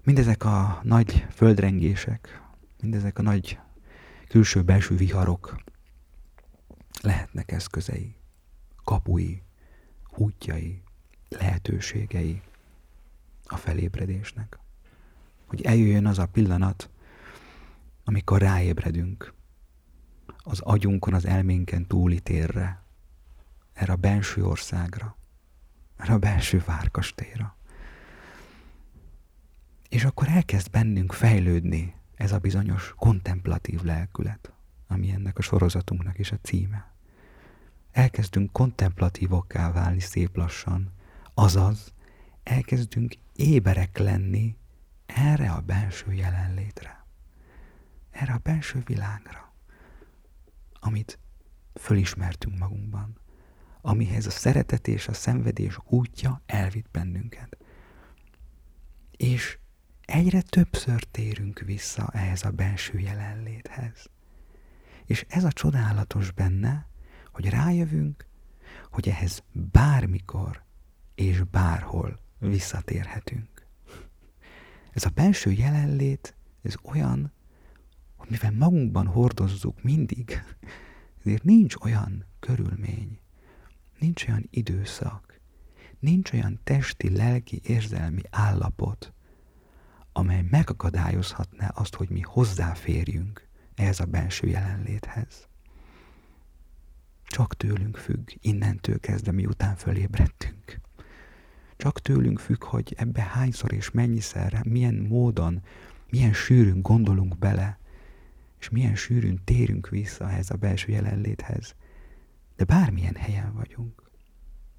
Mindezek 0.04 0.44
a 0.44 0.80
nagy 0.84 1.26
földrengések, 1.30 2.42
mindezek 2.82 3.20
a 3.20 3.22
nagy 3.22 3.60
külső-belső 4.28 4.96
viharok 4.96 5.56
lehetnek 7.02 7.52
eszközei, 7.52 8.16
kapui, 8.84 9.42
útjai, 10.16 10.82
lehetőségei 11.30 12.42
a 13.46 13.58
felébredésnek. 13.58 14.60
Hogy 15.46 15.62
eljöjjön 15.62 16.06
az 16.06 16.20
a 16.20 16.26
pillanat, 16.26 16.90
amikor 18.04 18.42
ráébredünk 18.42 19.34
az 20.38 20.60
agyunkon, 20.60 21.14
az 21.14 21.26
elménken 21.26 21.88
túli 21.88 22.20
térre, 22.20 22.84
erre 23.74 23.94
a 23.94 23.96
benső 23.96 24.46
országra, 24.46 25.18
erre 26.04 26.14
a 26.14 26.18
belső 26.18 26.64
várkastélyra. 26.66 27.58
És 29.90 30.04
akkor 30.04 30.28
elkezd 30.28 30.72
bennünk 30.72 31.14
fejlődni 31.14 31.96
ez 32.16 32.32
a 32.32 32.38
bizonyos 32.38 32.94
kontemplatív 32.98 33.82
lelkület, 33.82 34.54
ami 34.88 35.12
ennek 35.12 35.38
a 35.38 35.42
sorozatunknak 35.42 36.20
is 36.20 36.32
a 36.32 36.40
címe. 36.42 36.94
Elkezdünk 37.92 38.52
kontemplatívokká 38.52 39.72
válni 39.72 40.00
szép 40.00 40.36
lassan, 40.36 40.92
azaz 41.34 41.94
elkezdünk 42.44 43.14
éberek 43.36 43.98
lenni 43.98 44.58
erre 45.06 45.52
a 45.52 45.62
belső 45.62 46.14
jelenlétre, 46.14 47.06
erre 48.12 48.34
a 48.34 48.40
belső 48.44 48.82
világra, 48.86 49.54
amit 50.80 51.20
fölismertünk 51.74 52.58
magunkban, 52.58 53.22
amihez 53.86 54.26
a 54.26 54.30
szeretet 54.30 54.88
és 54.88 55.08
a 55.08 55.14
szenvedés 55.14 55.78
útja 55.86 56.42
elvitt 56.46 56.90
bennünket. 56.92 57.58
És 59.18 59.58
egyre 60.06 60.42
többször 60.42 61.04
térünk 61.04 61.60
vissza 61.60 62.10
ehhez 62.14 62.44
a 62.44 62.52
belső 62.52 63.00
jelenléthez. 63.00 64.10
És 65.06 65.26
ez 65.30 65.44
a 65.44 65.52
csodálatos 65.52 66.32
benne, 66.32 66.88
hogy 67.32 67.50
rájövünk, 67.50 68.28
hogy 68.92 69.10
ehhez 69.10 69.44
bármikor 69.52 70.64
és 71.16 71.44
bárhol 71.52 72.20
visszatérhetünk. 72.40 73.68
Ez 74.92 75.06
a 75.06 75.10
belső 75.10 75.52
jelenlét, 75.52 76.36
ez 76.62 76.76
olyan, 76.84 77.34
hogy 78.16 78.30
mivel 78.30 78.52
magunkban 78.52 79.08
hordozzuk 79.08 79.84
mindig, 79.84 80.44
ezért 81.20 81.44
nincs 81.44 81.76
olyan 81.76 82.26
körülmény, 82.40 83.20
nincs 84.04 84.28
olyan 84.28 84.48
időszak, 84.50 85.40
nincs 86.00 86.32
olyan 86.32 86.60
testi, 86.64 87.16
lelki, 87.16 87.62
érzelmi 87.64 88.22
állapot, 88.30 89.14
amely 90.12 90.46
megakadályozhatná 90.50 91.68
azt, 91.68 91.96
hogy 91.96 92.10
mi 92.10 92.22
hozzáférjünk 92.22 93.48
ehhez 93.76 94.00
a 94.00 94.06
belső 94.06 94.48
jelenléthez. 94.48 95.48
Csak 97.26 97.58
tőlünk 97.58 97.98
függ, 97.98 98.30
innentől 98.42 99.00
kezdve, 99.00 99.32
miután 99.32 99.76
fölébredtünk. 99.76 100.80
Csak 101.78 102.00
tőlünk 102.02 102.40
függ, 102.40 102.64
hogy 102.64 102.94
ebbe 102.98 103.22
hányszor 103.22 103.74
és 103.74 103.92
mennyiszerre, 103.92 104.62
milyen 104.66 104.96
módon, 104.96 105.62
milyen 106.10 106.34
sűrűn 106.34 106.82
gondolunk 106.82 107.38
bele, 107.38 107.80
és 108.60 108.70
milyen 108.70 108.96
sűrűn 108.96 109.42
térünk 109.44 109.90
vissza 109.90 110.30
ehhez 110.30 110.50
a 110.50 110.56
belső 110.56 110.92
jelenléthez. 110.92 111.76
De 112.64 112.74
bármilyen 112.74 113.16
helyen 113.16 113.54
vagyunk, 113.54 114.12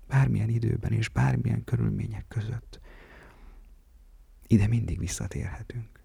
bármilyen 0.06 0.48
időben 0.48 0.92
és 0.92 1.08
bármilyen 1.08 1.64
körülmények 1.64 2.24
között, 2.28 2.80
ide 4.46 4.66
mindig 4.66 4.98
visszatérhetünk. 4.98 6.02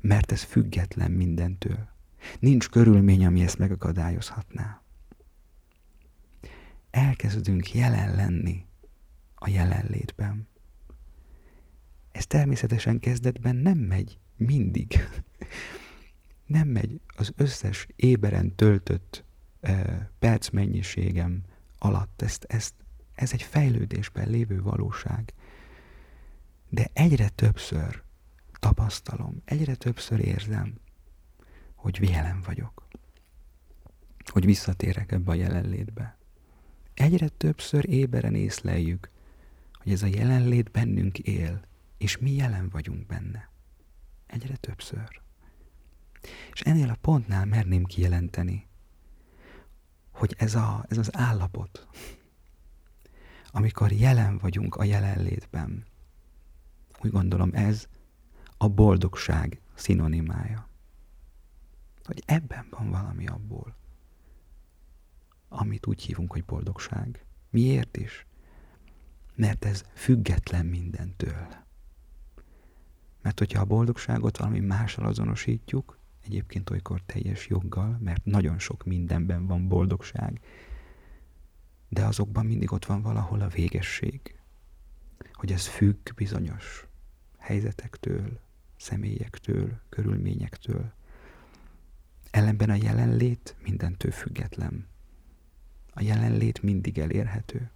Mert 0.00 0.32
ez 0.32 0.42
független 0.42 1.10
mindentől. 1.10 1.88
Nincs 2.38 2.68
körülmény, 2.68 3.26
ami 3.26 3.42
ezt 3.42 3.58
megakadályozhatná. 3.58 4.82
Elkezdünk 6.90 7.72
jelen 7.72 8.14
lenni 8.14 8.66
a 9.34 9.48
jelenlétben. 9.48 10.48
Ez 12.12 12.26
természetesen 12.26 12.98
kezdetben 13.00 13.56
nem 13.56 13.78
megy 13.78 14.18
mindig. 14.36 15.08
Nem 16.46 16.68
megy 16.68 17.00
az 17.06 17.32
összes 17.36 17.86
éberen 17.96 18.54
töltött 18.54 19.25
e, 19.60 20.10
percmennyiségem 20.18 21.42
alatt. 21.78 22.22
Ezt, 22.22 22.44
ezt, 22.44 22.74
ez 23.14 23.32
egy 23.32 23.42
fejlődésben 23.42 24.28
lévő 24.28 24.62
valóság. 24.62 25.32
De 26.68 26.90
egyre 26.92 27.28
többször 27.28 28.02
tapasztalom, 28.58 29.42
egyre 29.44 29.74
többször 29.74 30.26
érzem, 30.26 30.74
hogy 31.74 32.10
jelen 32.10 32.40
vagyok. 32.40 32.88
Hogy 34.24 34.44
visszatérek 34.44 35.12
ebbe 35.12 35.30
a 35.30 35.34
jelenlétbe. 35.34 36.16
Egyre 36.94 37.28
többször 37.28 37.88
éberen 37.88 38.34
észleljük, 38.34 39.10
hogy 39.72 39.92
ez 39.92 40.02
a 40.02 40.06
jelenlét 40.06 40.70
bennünk 40.70 41.18
él, 41.18 41.60
és 41.98 42.18
mi 42.18 42.32
jelen 42.32 42.68
vagyunk 42.68 43.06
benne. 43.06 43.50
Egyre 44.26 44.56
többször. 44.56 45.20
És 46.52 46.60
ennél 46.60 46.88
a 46.88 46.98
pontnál 47.00 47.44
merném 47.44 47.84
kijelenteni, 47.84 48.66
hogy 50.16 50.34
ez, 50.38 50.54
a, 50.54 50.84
ez 50.88 50.98
az 50.98 51.16
állapot, 51.16 51.86
amikor 53.50 53.92
jelen 53.92 54.38
vagyunk 54.38 54.74
a 54.74 54.84
jelenlétben, 54.84 55.84
úgy 57.02 57.10
gondolom 57.10 57.50
ez 57.52 57.88
a 58.56 58.68
boldogság 58.68 59.60
szinonimája. 59.74 60.68
Hogy 62.04 62.22
ebben 62.26 62.66
van 62.70 62.90
valami 62.90 63.26
abból, 63.26 63.76
amit 65.48 65.86
úgy 65.86 66.02
hívunk, 66.02 66.32
hogy 66.32 66.44
boldogság. 66.44 67.24
Miért 67.50 67.96
is? 67.96 68.26
Mert 69.34 69.64
ez 69.64 69.84
független 69.94 70.66
mindentől. 70.66 71.46
Mert 73.22 73.38
hogyha 73.38 73.60
a 73.60 73.64
boldogságot 73.64 74.36
valami 74.36 74.60
mással 74.60 75.06
azonosítjuk, 75.06 75.98
egyébként 76.26 76.70
olykor 76.70 77.02
teljes 77.06 77.48
joggal, 77.48 77.98
mert 78.00 78.24
nagyon 78.24 78.58
sok 78.58 78.84
mindenben 78.84 79.46
van 79.46 79.68
boldogság, 79.68 80.40
de 81.88 82.04
azokban 82.04 82.46
mindig 82.46 82.72
ott 82.72 82.84
van 82.84 83.02
valahol 83.02 83.40
a 83.40 83.48
végesség, 83.48 84.38
hogy 85.32 85.52
ez 85.52 85.66
függ 85.66 86.14
bizonyos 86.14 86.86
helyzetektől, 87.38 88.40
személyektől, 88.76 89.80
körülményektől. 89.88 90.92
Ellenben 92.30 92.70
a 92.70 92.74
jelenlét 92.74 93.56
mindentől 93.62 94.10
független. 94.12 94.86
A 95.92 96.02
jelenlét 96.02 96.62
mindig 96.62 96.98
elérhető. 96.98 97.70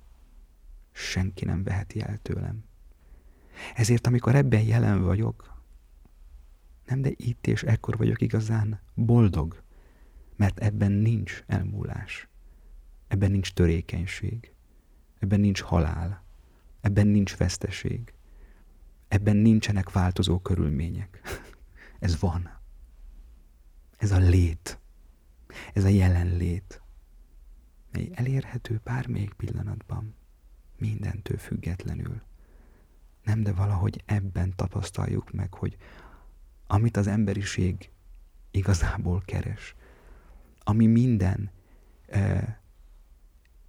Senki 0.92 1.44
nem 1.44 1.62
veheti 1.62 2.00
el 2.00 2.18
tőlem. 2.18 2.64
Ezért, 3.74 4.06
amikor 4.06 4.34
ebben 4.34 4.62
jelen 4.62 5.02
vagyok, 5.02 5.59
nem, 6.90 7.02
de 7.02 7.10
itt 7.16 7.46
és 7.46 7.62
ekkor 7.62 7.96
vagyok 7.96 8.20
igazán 8.20 8.80
boldog, 8.94 9.62
mert 10.36 10.58
ebben 10.58 10.92
nincs 10.92 11.44
elmúlás, 11.46 12.28
ebben 13.08 13.30
nincs 13.30 13.52
törékenység, 13.52 14.52
ebben 15.18 15.40
nincs 15.40 15.60
halál, 15.60 16.24
ebben 16.80 17.06
nincs 17.06 17.36
veszteség, 17.36 18.14
ebben 19.08 19.36
nincsenek 19.36 19.90
változó 19.90 20.38
körülmények. 20.38 21.20
Ez 21.98 22.20
van. 22.20 22.58
Ez 23.96 24.12
a 24.12 24.18
lét. 24.18 24.78
Ez 25.72 25.84
a 25.84 25.88
jelenlét. 25.88 26.82
Mely 27.92 28.10
elérhető 28.14 28.80
bármelyik 28.84 29.32
pillanatban. 29.32 30.14
Mindentől 30.78 31.38
függetlenül. 31.38 32.22
Nem, 33.24 33.42
de 33.42 33.52
valahogy 33.52 34.02
ebben 34.06 34.56
tapasztaljuk 34.56 35.30
meg, 35.30 35.54
hogy 35.54 35.76
amit 36.70 36.96
az 36.96 37.06
emberiség 37.06 37.90
igazából 38.50 39.22
keres, 39.24 39.74
ami 40.58 40.86
minden 40.86 41.50
eh, 42.06 42.56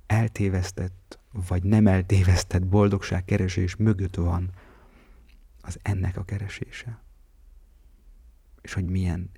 eltévesztett, 0.06 1.20
vagy 1.32 1.64
nem 1.64 1.88
eltévesztett 1.88 2.66
boldogság 2.68 3.26
keresés 3.26 3.76
mögött 3.76 4.16
van, 4.16 4.50
az 5.62 5.80
ennek 5.82 6.18
a 6.18 6.24
keresése. 6.24 7.02
És 8.62 8.74
hogy 8.74 8.86
milyen 8.86 9.30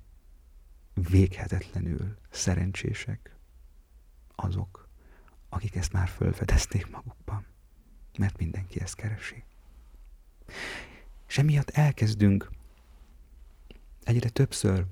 véghetetlenül 0.94 2.16
szerencsések 2.30 3.36
azok, 4.34 4.88
akik 5.48 5.76
ezt 5.76 5.92
már 5.92 6.08
fölfedezték 6.08 6.90
magukban. 6.90 7.46
Mert 8.18 8.38
mindenki 8.38 8.80
ezt 8.80 8.94
keresi. 8.94 9.44
És 11.26 11.38
emiatt 11.38 11.70
elkezdünk 11.70 12.50
egyre 14.04 14.28
többször 14.28 14.86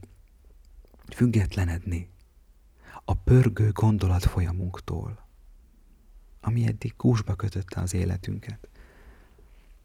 függetlenedni 1.14 2.08
a 3.04 3.14
pörgő 3.14 3.70
gondolat 3.72 4.24
folyamunktól, 4.24 5.26
ami 6.40 6.66
eddig 6.66 6.96
kúsba 6.96 7.34
kötötte 7.34 7.80
az 7.80 7.94
életünket. 7.94 8.68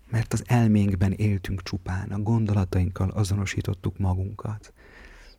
Mert 0.09 0.33
az 0.33 0.43
elménkben 0.45 1.11
éltünk 1.11 1.63
csupán, 1.63 2.11
a 2.11 2.19
gondolatainkkal 2.19 3.09
azonosítottuk 3.09 3.97
magunkat, 3.97 4.73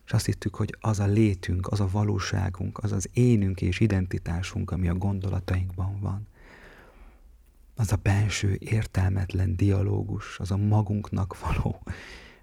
és 0.05 0.11
azt 0.11 0.25
hittük, 0.25 0.55
hogy 0.55 0.75
az 0.79 0.99
a 0.99 1.05
létünk, 1.05 1.67
az 1.67 1.79
a 1.79 1.87
valóságunk, 1.91 2.77
az 2.77 2.91
az 2.91 3.09
énünk 3.13 3.61
és 3.61 3.79
identitásunk, 3.79 4.71
ami 4.71 4.87
a 4.87 4.95
gondolatainkban 4.95 5.99
van. 5.99 6.27
Az 7.75 7.91
a 7.91 7.95
belső 7.95 8.57
értelmetlen 8.59 9.55
dialógus, 9.55 10.39
az 10.39 10.51
a 10.51 10.57
magunknak 10.57 11.39
való 11.39 11.81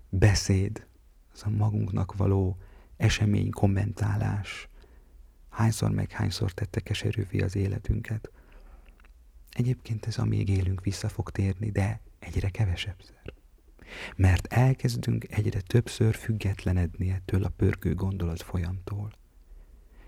beszéd, 0.08 0.86
az 1.36 1.42
a 1.44 1.50
magunknak 1.50 2.16
való 2.16 2.56
esemény 2.96 3.50
kommentálás, 3.50 4.68
hányszor 5.48 5.90
meg 5.90 6.10
hányszor 6.10 6.52
tette 6.52 6.80
keserűvé 6.80 7.40
az 7.40 7.56
életünket. 7.56 8.30
Egyébként 9.50 10.06
ez 10.06 10.18
amíg 10.18 10.48
élünk 10.48 10.84
vissza 10.84 11.08
fog 11.08 11.30
térni, 11.30 11.70
de 11.70 12.00
egyre 12.18 12.48
kevesebbszer. 12.48 13.34
Mert 14.16 14.46
elkezdünk 14.46 15.26
egyre 15.30 15.60
többször 15.60 16.14
függetlenedni 16.14 17.10
ettől 17.10 17.44
a 17.44 17.48
pörgő 17.48 17.94
gondolat 17.94 18.42
folyamtól. 18.42 19.12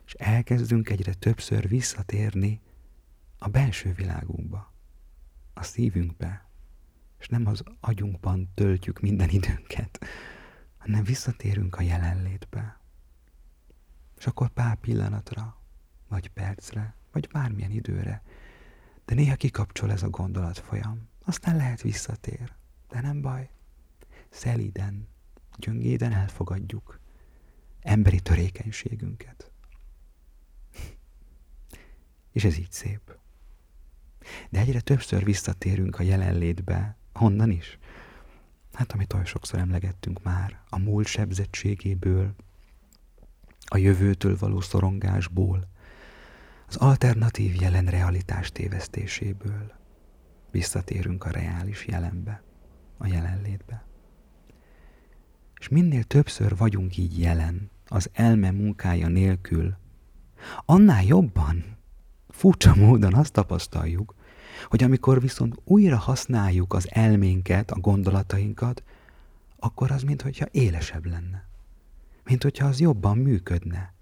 És 0.07 0.13
elkezdünk 0.13 0.91
egyre 0.91 1.15
többször 1.15 1.69
visszatérni 1.69 2.61
a 3.39 3.49
belső 3.49 3.93
világunkba, 3.93 4.73
a 5.55 5.63
szívünkbe, 5.63 6.49
és 7.19 7.29
nem 7.29 7.47
az 7.47 7.63
agyunkban 7.81 8.51
töltjük 8.55 9.01
minden 9.01 9.29
időnket, 9.29 9.99
hanem 10.79 11.05
visszatérünk 11.05 11.77
a 11.77 11.83
jelenlétbe. 11.83 12.81
És 14.17 14.27
akkor 14.27 14.49
pár 14.49 14.77
pillanatra, 14.77 15.61
vagy 16.09 16.29
percre, 16.29 16.95
vagy 17.13 17.29
bármilyen 17.33 17.71
időre, 17.71 18.23
de 19.05 19.15
néha 19.15 19.37
kikapcsol 19.37 19.91
ez 19.91 20.03
a 20.03 20.11
gondolatfolyam. 20.11 21.09
Aztán 21.25 21.57
lehet 21.57 21.83
visszatér, 21.83 22.53
de 22.89 23.01
nem 23.01 23.21
baj. 23.21 23.51
Szeliden, 24.29 25.09
gyöngéden 25.57 26.13
elfogadjuk 26.13 27.01
emberi 27.81 28.21
törékenységünket. 28.21 29.51
És 32.33 32.45
ez 32.45 32.59
így 32.59 32.73
szép. 32.73 33.17
De 34.51 34.59
egyre 34.59 34.81
többször 34.81 35.25
visszatérünk 35.25 35.99
a 35.99 36.03
jelenlétbe, 36.03 36.97
honnan 37.13 37.51
is? 37.51 37.79
Hát, 38.79 38.93
amit 38.93 39.13
olyan 39.13 39.25
sokszor 39.25 39.59
emlegettünk 39.59 40.23
már, 40.23 40.61
a 40.69 40.79
múlt 40.79 41.07
sebzettségéből, 41.07 42.35
a 43.65 43.77
jövőtől 43.77 44.37
való 44.39 44.61
szorongásból, 44.61 45.69
az 46.69 46.77
alternatív 46.77 47.61
jelen 47.61 47.87
realitás 47.87 48.53
tévesztéséből 48.53 49.73
visszatérünk 50.51 51.25
a 51.25 51.31
reális 51.31 51.87
jelenbe, 51.87 52.43
a 52.99 53.07
jelenlétbe. 53.07 53.85
És 55.59 55.69
minél 55.69 56.05
többször 56.05 56.57
vagyunk 56.57 56.97
így 56.97 57.21
jelen, 57.21 57.71
az 57.87 58.11
elme 58.13 58.51
munkája 58.51 59.09
nélkül, 59.09 59.77
annál 60.65 61.05
jobban, 61.05 61.77
furcsa 62.29 62.75
módon 62.75 63.15
azt 63.15 63.33
tapasztaljuk, 63.33 64.15
hogy 64.65 64.83
amikor 64.83 65.21
viszont 65.21 65.61
újra 65.65 65.97
használjuk 65.97 66.73
az 66.73 66.87
elménket, 66.91 67.71
a 67.71 67.81
gondolatainkat, 67.81 68.83
akkor 69.59 69.91
az 69.91 70.03
mintha 70.03 70.47
élesebb 70.51 71.07
lenne. 71.07 71.47
Mint 72.25 72.43
hogyha 72.43 72.67
az 72.67 72.81
jobban 72.81 73.19
működne. 73.19 73.93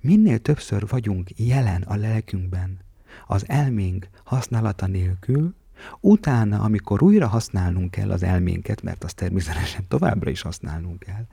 Minél 0.00 0.38
többször 0.38 0.88
vagyunk 0.88 1.28
jelen 1.36 1.82
a 1.82 1.96
lelkünkben, 1.96 2.78
az 3.26 3.48
elménk 3.48 4.08
használata 4.24 4.86
nélkül, 4.86 5.54
utána, 6.00 6.60
amikor 6.60 7.02
újra 7.02 7.26
használnunk 7.26 7.90
kell 7.90 8.10
az 8.10 8.22
elménket, 8.22 8.82
mert 8.82 9.04
azt 9.04 9.16
természetesen 9.16 9.88
továbbra 9.88 10.30
is 10.30 10.42
használnunk 10.42 10.98
kell, 10.98 11.26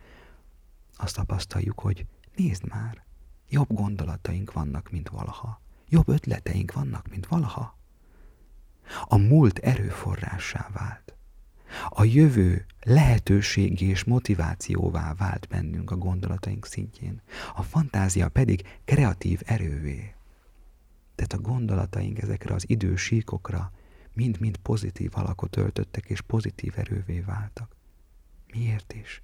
azt 0.97 1.15
tapasztaljuk, 1.15 1.79
hogy 1.79 2.05
nézd 2.35 2.67
már, 2.67 3.03
jobb 3.49 3.73
gondolataink 3.73 4.53
vannak, 4.53 4.91
mint 4.91 5.09
valaha. 5.09 5.61
Jobb 5.89 6.07
ötleteink 6.07 6.73
vannak, 6.73 7.07
mint 7.09 7.27
valaha. 7.27 7.76
A 9.03 9.17
múlt 9.17 9.57
erőforrássá 9.57 10.69
vált. 10.73 11.15
A 11.89 12.03
jövő 12.03 12.65
lehetőség 12.83 13.81
és 13.81 14.03
motivációvá 14.03 15.13
vált 15.13 15.47
bennünk 15.47 15.91
a 15.91 15.97
gondolataink 15.97 16.65
szintjén. 16.65 17.21
A 17.55 17.61
fantázia 17.61 18.29
pedig 18.29 18.79
kreatív 18.85 19.41
erővé. 19.45 20.13
Tehát 21.15 21.33
a 21.33 21.49
gondolataink 21.49 22.21
ezekre 22.21 22.53
az 22.53 22.69
idősíkokra 22.69 23.71
mind-mind 24.13 24.57
pozitív 24.57 25.11
alakot 25.13 25.57
öltöttek 25.57 26.05
és 26.09 26.21
pozitív 26.21 26.73
erővé 26.75 27.19
váltak. 27.19 27.75
Miért 28.53 28.93
is? 28.93 29.21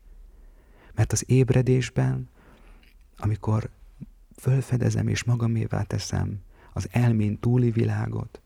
Mert 0.94 1.12
az 1.12 1.24
ébredésben, 1.28 2.30
amikor 3.18 3.70
fölfedezem 4.40 5.08
és 5.08 5.24
magamévá 5.24 5.82
teszem 5.82 6.42
az 6.74 6.88
elmén 6.92 7.40
túli 7.40 7.72
világot, 7.72 8.42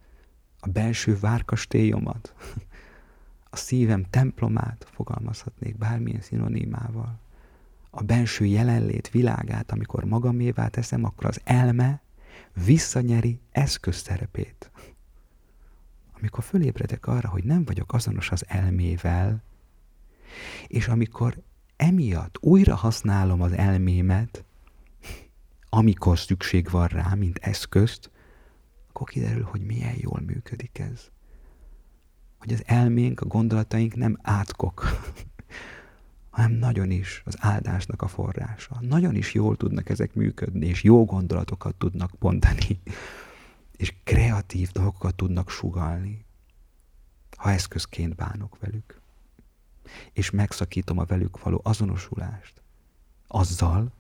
a 0.68 0.72
belső 0.72 1.18
várkastélyomat, 1.20 2.34
a 3.50 3.56
szívem 3.56 4.06
templomát 4.10 4.88
fogalmazhatnék 4.92 5.78
bármilyen 5.78 6.22
szinonimával, 6.22 7.20
a 7.90 8.04
belső 8.04 8.46
jelenlét 8.46 9.10
világát, 9.10 9.72
amikor 9.72 10.04
magamévá 10.04 10.68
teszem, 10.68 11.04
akkor 11.04 11.26
az 11.26 11.42
elme 11.44 12.02
visszanyeri 12.66 13.40
eszközszerepét. 13.52 14.72
Amikor 16.18 16.44
fölébredek 16.44 17.08
arra, 17.08 17.30
hogy 17.30 17.44
nem 17.44 17.66
vagyok 17.66 17.94
azonos 17.94 18.32
az 18.32 18.44
elmével, 18.48 19.44
és 20.68 20.88
amikor 20.88 21.38
emiatt 21.76 22.38
újra 22.40 22.76
használom 22.76 23.42
az 23.42 23.52
elmémet, 23.52 24.44
amikor 25.70 26.20
szükség 26.20 26.70
van 26.70 26.88
rá, 26.88 27.14
mint 27.14 27.38
eszközt, 27.38 28.12
akkor 28.98 29.10
kiderül, 29.10 29.44
hogy 29.44 29.62
milyen 29.62 29.96
jól 29.98 30.20
működik 30.26 30.80
ez. 30.80 31.10
Hogy 32.38 32.54
az 32.54 32.64
elménk, 32.66 33.22
a 33.22 33.26
gondolataink 33.26 33.96
nem 33.96 34.18
átkok, 34.22 34.84
hanem 36.30 36.52
nagyon 36.52 36.92
is 36.92 37.22
az 37.26 37.36
áldásnak 37.40 38.02
a 38.02 38.08
forrása. 38.08 38.78
Nagyon 38.82 39.16
is 39.16 39.34
jól 39.34 39.56
tudnak 39.56 39.90
ezek 39.90 40.14
működni, 40.14 40.66
és 40.66 40.84
jó 40.84 41.06
gondolatokat 41.06 41.76
tudnak 41.76 42.12
mondani, 42.20 42.80
és 43.84 43.94
kreatív 44.04 44.72
dolgokat 44.72 45.16
tudnak 45.16 45.50
sugalni, 45.50 46.26
ha 47.38 47.52
eszközként 47.52 48.16
bánok 48.16 48.60
velük. 48.60 49.02
És 50.14 50.30
megszakítom 50.30 50.98
a 50.98 51.06
velük 51.06 51.44
való 51.44 51.62
azonosulást. 51.64 52.62
Azzal, 53.28 53.92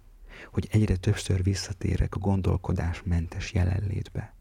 hogy 0.51 0.67
egyre 0.71 0.95
többször 0.95 1.43
visszatérek 1.43 2.15
a 2.15 2.19
gondolkodás 2.19 3.01
mentes 3.03 3.53
jelenlétbe. 3.53 4.35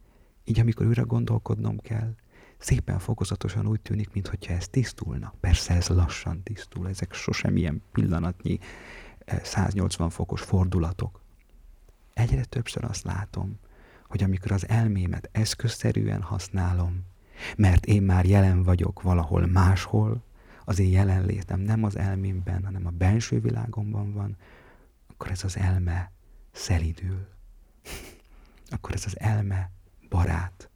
Így 0.48 0.60
amikor 0.60 0.86
újra 0.86 1.04
gondolkodnom 1.04 1.78
kell, 1.78 2.14
szépen 2.58 2.98
fokozatosan 2.98 3.66
úgy 3.66 3.80
tűnik, 3.80 4.12
mintha 4.12 4.52
ez 4.54 4.68
tisztulna. 4.68 5.32
Persze 5.40 5.74
ez 5.74 5.88
lassan 5.88 6.42
tisztul, 6.42 6.88
ezek 6.88 7.12
sosem 7.12 7.56
ilyen 7.56 7.82
pillanatnyi 7.92 8.58
180 9.42 10.06
eh, 10.06 10.12
fokos 10.12 10.42
fordulatok. 10.42 11.20
Egyre 12.14 12.44
többször 12.44 12.84
azt 12.84 13.04
látom, 13.04 13.58
hogy 14.08 14.22
amikor 14.22 14.52
az 14.52 14.68
elmémet 14.68 15.28
eszközszerűen 15.32 16.22
használom, 16.22 17.04
mert 17.56 17.86
én 17.86 18.02
már 18.02 18.24
jelen 18.24 18.62
vagyok 18.62 19.02
valahol 19.02 19.46
máshol, 19.46 20.22
az 20.64 20.78
én 20.78 20.90
jelenlétem 20.90 21.60
nem 21.60 21.84
az 21.84 21.96
elmémben, 21.96 22.64
hanem 22.64 22.86
a 22.86 22.90
belső 22.90 23.40
világomban 23.40 24.12
van, 24.12 24.36
akkor 25.06 25.30
ez 25.30 25.44
az 25.44 25.56
elme 25.56 26.12
szelidül. 26.52 27.28
akkor 28.74 28.94
ez 28.94 29.02
az 29.06 29.20
elme 29.20 29.70
barát. 30.08 30.70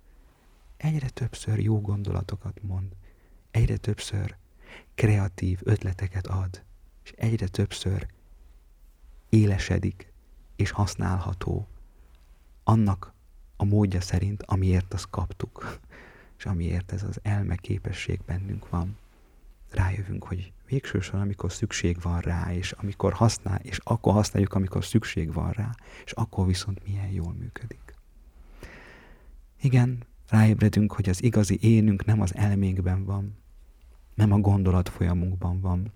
Egyre 0.77 1.09
többször 1.09 1.59
jó 1.59 1.81
gondolatokat 1.81 2.63
mond, 2.63 2.97
egyre 3.51 3.77
többször 3.77 4.37
kreatív 4.95 5.61
ötleteket 5.63 6.27
ad, 6.27 6.63
és 7.05 7.13
egyre 7.17 7.47
többször 7.47 8.07
élesedik 9.29 10.13
és 10.57 10.71
használható 10.71 11.67
annak 12.65 13.13
a 13.57 13.65
módja 13.65 14.01
szerint, 14.01 14.43
amiért 14.43 14.95
azt 14.95 15.11
kaptuk, 15.11 15.79
és 16.39 16.47
amiért 16.47 16.93
ez 16.93 17.03
az 17.03 17.19
elme 17.23 17.57
képesség 17.57 18.21
bennünk 18.27 18.69
van. 18.69 18.99
Rájövünk, 19.71 20.25
hogy 20.25 20.53
végsősorban, 20.67 21.21
amikor 21.21 21.53
szükség 21.53 22.01
van 22.01 22.21
rá, 22.21 22.53
és 22.53 22.73
amikor 22.73 23.13
használ, 23.13 23.61
és 23.63 23.79
akkor 23.79 24.13
használjuk, 24.13 24.55
amikor 24.55 24.85
szükség 24.85 25.33
van 25.33 25.51
rá, 25.51 25.75
és 26.05 26.13
akkor 26.13 26.47
viszont 26.47 26.85
milyen 26.85 27.09
jól 27.09 27.33
működik. 27.33 27.90
Igen, 29.63 30.05
ráébredünk, 30.29 30.93
hogy 30.93 31.09
az 31.09 31.23
igazi 31.23 31.59
énünk 31.61 32.05
nem 32.05 32.21
az 32.21 32.35
elménkben 32.35 33.05
van, 33.05 33.39
nem 34.15 34.33
a 34.33 34.39
gondolat 34.39 34.89
folyamunkban 34.89 35.61
van. 35.61 35.93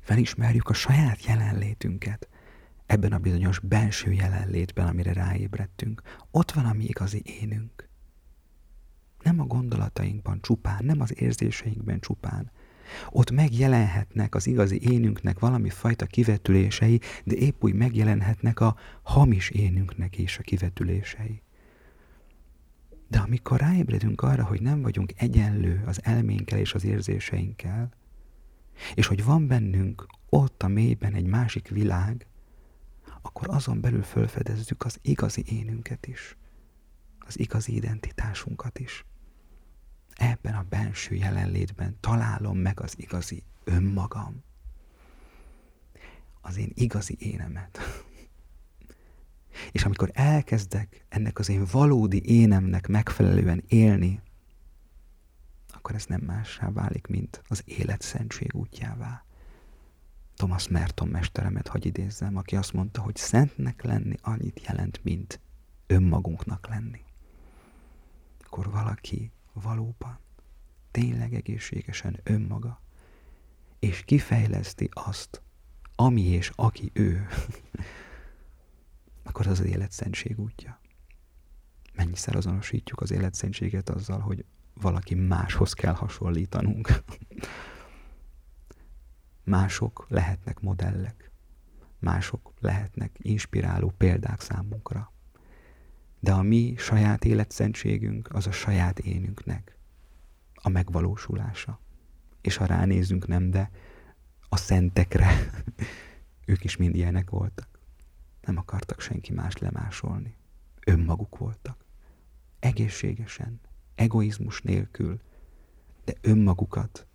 Felismerjük 0.00 0.68
a 0.68 0.72
saját 0.72 1.24
jelenlétünket 1.24 2.28
ebben 2.86 3.12
a 3.12 3.18
bizonyos 3.18 3.58
belső 3.58 4.12
jelenlétben, 4.12 4.86
amire 4.86 5.12
ráébredtünk. 5.12 6.02
Ott 6.30 6.50
van 6.50 6.64
a 6.64 6.72
mi 6.72 6.84
igazi 6.84 7.22
énünk. 7.40 7.88
Nem 9.22 9.40
a 9.40 9.44
gondolatainkban 9.44 10.40
csupán, 10.40 10.84
nem 10.84 11.00
az 11.00 11.20
érzéseinkben 11.20 12.00
csupán. 12.00 12.50
Ott 13.10 13.30
megjelenhetnek 13.30 14.34
az 14.34 14.46
igazi 14.46 14.90
énünknek 14.90 15.38
valami 15.38 15.70
fajta 15.70 16.06
kivetülései, 16.06 17.00
de 17.24 17.34
épp 17.34 17.64
úgy 17.64 17.74
megjelenhetnek 17.74 18.60
a 18.60 18.76
hamis 19.02 19.50
énünknek 19.50 20.18
is 20.18 20.38
a 20.38 20.42
kivetülései. 20.42 21.42
De 23.08 23.18
amikor 23.18 23.60
ráébredünk 23.60 24.22
arra, 24.22 24.44
hogy 24.44 24.62
nem 24.62 24.82
vagyunk 24.82 25.12
egyenlő 25.16 25.82
az 25.86 26.00
elménkkel 26.04 26.58
és 26.58 26.74
az 26.74 26.84
érzéseinkkel, 26.84 27.90
és 28.94 29.06
hogy 29.06 29.24
van 29.24 29.46
bennünk 29.46 30.06
ott 30.28 30.62
a 30.62 30.68
mélyben 30.68 31.14
egy 31.14 31.26
másik 31.26 31.68
világ, 31.68 32.26
akkor 33.22 33.48
azon 33.48 33.80
belül 33.80 34.02
felfedezzük 34.02 34.84
az 34.84 34.98
igazi 35.02 35.44
énünket 35.46 36.06
is. 36.06 36.36
az 37.18 37.38
igazi 37.38 37.74
identitásunkat 37.74 38.78
is. 38.78 39.04
Ebben 40.14 40.54
a 40.54 40.66
benső 40.68 41.14
jelenlétben 41.14 41.96
találom 42.00 42.58
meg 42.58 42.80
az 42.80 42.94
igazi 42.96 43.42
önmagam. 43.64 44.42
Az 46.40 46.56
én 46.56 46.72
igazi 46.74 47.16
énemet. 47.18 47.78
És 49.70 49.84
amikor 49.84 50.10
elkezdek 50.12 51.04
ennek 51.08 51.38
az 51.38 51.48
én 51.48 51.64
valódi 51.70 52.22
énemnek 52.24 52.86
megfelelően 52.86 53.64
élni, 53.66 54.20
akkor 55.74 55.94
ez 55.94 56.06
nem 56.06 56.20
mássá 56.20 56.70
válik, 56.70 57.06
mint 57.06 57.42
az 57.48 57.62
élet 57.64 58.02
szentség 58.02 58.54
útjává. 58.54 59.24
Thomas 60.34 60.68
Merton 60.68 61.08
mesteremet 61.08 61.68
hagy 61.68 61.86
idézzem, 61.86 62.36
aki 62.36 62.56
azt 62.56 62.72
mondta, 62.72 63.00
hogy 63.00 63.16
szentnek 63.16 63.82
lenni 63.82 64.14
annyit 64.22 64.60
jelent, 64.66 65.00
mint 65.04 65.40
önmagunknak 65.86 66.68
lenni. 66.68 67.00
Akkor 68.44 68.70
valaki 68.70 69.32
valóban 69.52 70.18
tényleg 70.90 71.34
egészségesen 71.34 72.20
önmaga, 72.22 72.80
és 73.78 74.04
kifejleszti 74.04 74.88
azt, 74.92 75.42
ami 75.94 76.22
és 76.22 76.50
aki 76.54 76.90
ő, 76.92 77.26
akkor 79.28 79.46
az 79.46 79.60
az 79.60 79.66
életszentség 79.66 80.38
útja. 80.38 80.80
Mennyiszer 81.94 82.36
azonosítjuk 82.36 83.00
az 83.00 83.10
életszentséget 83.10 83.90
azzal, 83.90 84.18
hogy 84.18 84.44
valaki 84.74 85.14
máshoz 85.14 85.72
kell 85.72 85.94
hasonlítanunk. 85.94 86.88
Mások 89.44 90.06
lehetnek 90.08 90.60
modellek, 90.60 91.30
mások 91.98 92.52
lehetnek 92.60 93.16
inspiráló 93.18 93.94
példák 93.96 94.40
számunkra. 94.40 95.12
De 96.20 96.32
a 96.32 96.42
mi 96.42 96.74
saját 96.76 97.24
életszentségünk 97.24 98.34
az 98.34 98.46
a 98.46 98.52
saját 98.52 98.98
énünknek 98.98 99.78
a 100.54 100.68
megvalósulása. 100.68 101.80
És 102.40 102.56
ha 102.56 102.66
ránézünk, 102.66 103.26
nem, 103.26 103.50
de 103.50 103.70
a 104.48 104.56
szentekre, 104.56 105.50
ők 106.46 106.64
is 106.64 106.76
mind 106.76 106.94
ilyenek 106.94 107.30
voltak. 107.30 107.77
Nem 108.48 108.56
akartak 108.56 109.00
senki 109.00 109.32
más 109.32 109.56
lemásolni. 109.56 110.34
Önmaguk 110.86 111.38
voltak. 111.38 111.84
Egészségesen, 112.58 113.60
egoizmus 113.94 114.62
nélkül, 114.62 115.20
de 116.04 116.12
önmagukat, 116.20 117.06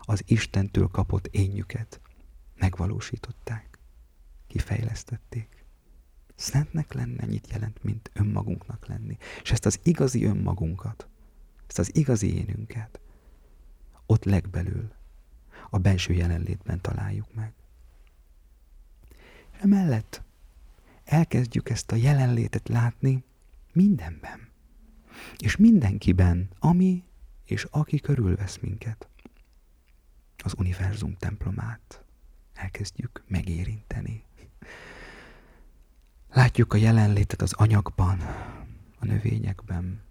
az 0.00 0.22
Istentől 0.26 0.88
kapott 0.88 1.26
énjüket 1.26 2.00
megvalósították, 2.54 3.78
kifejlesztették. 4.46 5.64
Szentnek 6.34 6.92
lenni 6.92 7.16
ennyit 7.18 7.50
jelent, 7.50 7.82
mint 7.82 8.10
önmagunknak 8.12 8.86
lenni. 8.86 9.18
És 9.42 9.50
ezt 9.50 9.66
az 9.66 9.80
igazi 9.82 10.24
önmagunkat, 10.24 11.08
ezt 11.66 11.78
az 11.78 11.94
igazi 11.96 12.36
énünket 12.36 13.00
ott 14.06 14.24
legbelül, 14.24 14.92
a 15.70 15.78
belső 15.78 16.12
jelenlétben 16.12 16.80
találjuk 16.80 17.34
meg. 17.34 17.52
Emellett 19.62 20.22
elkezdjük 21.04 21.68
ezt 21.68 21.92
a 21.92 21.96
jelenlétet 21.96 22.68
látni 22.68 23.24
mindenben. 23.72 24.48
És 25.36 25.56
mindenkiben, 25.56 26.48
ami 26.58 27.04
és 27.44 27.66
aki 27.70 28.00
körülvesz 28.00 28.58
minket. 28.58 29.08
Az 30.44 30.54
univerzum 30.58 31.16
templomát 31.16 32.04
elkezdjük 32.54 33.22
megérinteni. 33.26 34.24
Látjuk 36.32 36.72
a 36.72 36.76
jelenlétet 36.76 37.42
az 37.42 37.52
anyagban, 37.52 38.20
a 38.98 39.04
növényekben, 39.04 40.02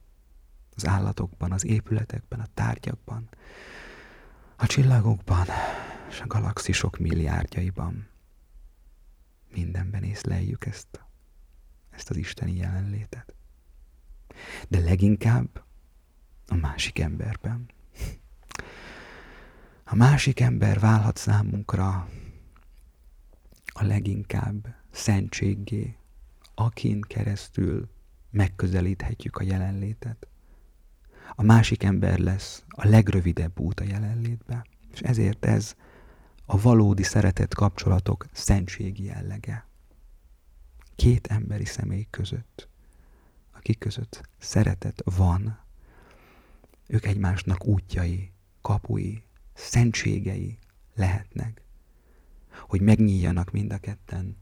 az 0.75 0.85
állatokban, 0.85 1.51
az 1.51 1.65
épületekben, 1.65 2.39
a 2.39 2.47
tárgyakban, 2.53 3.29
a 4.55 4.65
csillagokban, 4.65 5.47
és 6.09 6.19
a 6.19 6.27
galaxisok 6.27 6.97
milliárdjaiban. 6.97 8.10
Mindenben 9.51 10.03
észleljük 10.03 10.65
ezt, 10.65 11.05
ezt 11.89 12.09
az 12.09 12.17
isteni 12.17 12.55
jelenlétet. 12.55 13.35
De 14.67 14.79
leginkább 14.79 15.63
a 16.47 16.55
másik 16.55 16.99
emberben. 16.99 17.69
A 19.83 19.95
másik 19.95 20.39
ember 20.39 20.79
válhat 20.79 21.17
számunkra 21.17 22.09
a 23.65 23.83
leginkább 23.83 24.75
szentséggé, 24.91 25.95
akin 26.55 27.01
keresztül 27.01 27.89
megközelíthetjük 28.29 29.37
a 29.37 29.43
jelenlétet 29.43 30.31
a 31.35 31.43
másik 31.43 31.83
ember 31.83 32.19
lesz 32.19 32.63
a 32.69 32.87
legrövidebb 32.87 33.59
út 33.59 33.79
a 33.79 33.83
jelenlétbe. 33.83 34.65
És 34.93 34.99
ezért 34.99 35.45
ez 35.45 35.75
a 36.51 36.61
valódi 36.61 37.03
szeretett 37.03 37.53
kapcsolatok 37.53 38.25
szentségi 38.31 39.03
jellege. 39.03 39.67
Két 40.95 41.27
emberi 41.27 41.65
személy 41.65 42.07
között, 42.09 42.67
akik 43.51 43.79
között 43.79 44.29
szeretet 44.37 45.01
van, 45.05 45.59
ők 46.87 47.05
egymásnak 47.05 47.65
útjai, 47.65 48.31
kapui, 48.61 49.23
szentségei 49.53 50.57
lehetnek, 50.95 51.61
hogy 52.67 52.81
megnyíljanak 52.81 53.51
mind 53.51 53.73
a 53.73 53.77
ketten 53.77 54.37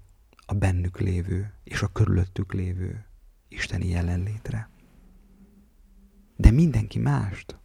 a 0.46 0.54
bennük 0.54 1.00
lévő 1.00 1.54
és 1.64 1.82
a 1.82 1.88
körülöttük 1.88 2.54
lévő 2.54 3.06
isteni 3.48 3.88
jelenlétre 3.88 4.70
de 6.40 6.52
mindenki 6.52 7.00
mást. 7.00 7.58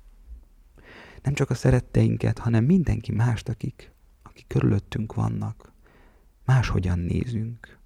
Nem 1.22 1.34
csak 1.34 1.50
a 1.50 1.54
szeretteinket, 1.54 2.38
hanem 2.38 2.64
mindenki 2.64 3.12
mást, 3.12 3.48
akik, 3.48 3.93
akik 4.34 4.46
körülöttünk 4.46 5.14
vannak. 5.14 5.72
Máshogyan 6.44 6.98
nézünk. 6.98 7.78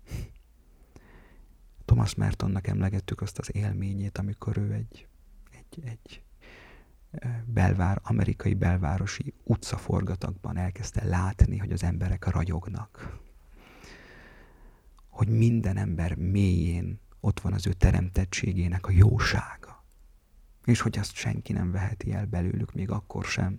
Thomas 1.84 2.14
Mertonnak 2.14 2.66
emlegettük 2.66 3.20
azt 3.20 3.38
az 3.38 3.54
élményét, 3.54 4.18
amikor 4.18 4.56
ő 4.58 4.72
egy, 4.72 5.06
egy, 5.50 5.84
egy 5.84 6.22
belvár, 7.44 8.00
amerikai 8.02 8.54
belvárosi 8.54 9.34
utcaforgatagban 9.44 10.56
elkezdte 10.56 11.04
látni, 11.04 11.56
hogy 11.56 11.72
az 11.72 11.82
emberek 11.82 12.26
ragyognak. 12.26 13.18
Hogy 15.08 15.28
minden 15.28 15.76
ember 15.76 16.14
mélyén 16.14 17.00
ott 17.20 17.40
van 17.40 17.52
az 17.52 17.66
ő 17.66 17.72
teremtettségének 17.72 18.86
a 18.86 18.90
jósága 18.90 19.78
és 20.68 20.80
hogy 20.80 20.98
azt 20.98 21.14
senki 21.14 21.52
nem 21.52 21.70
veheti 21.70 22.12
el 22.12 22.26
belőlük, 22.26 22.72
még 22.72 22.90
akkor 22.90 23.24
sem, 23.24 23.58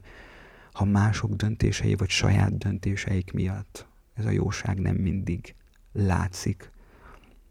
ha 0.80 0.86
mások 0.86 1.34
döntései 1.34 1.96
vagy 1.96 2.10
saját 2.10 2.58
döntéseik 2.58 3.32
miatt 3.32 3.88
ez 4.14 4.26
a 4.26 4.30
jóság 4.30 4.80
nem 4.80 4.96
mindig 4.96 5.56
látszik 5.92 6.72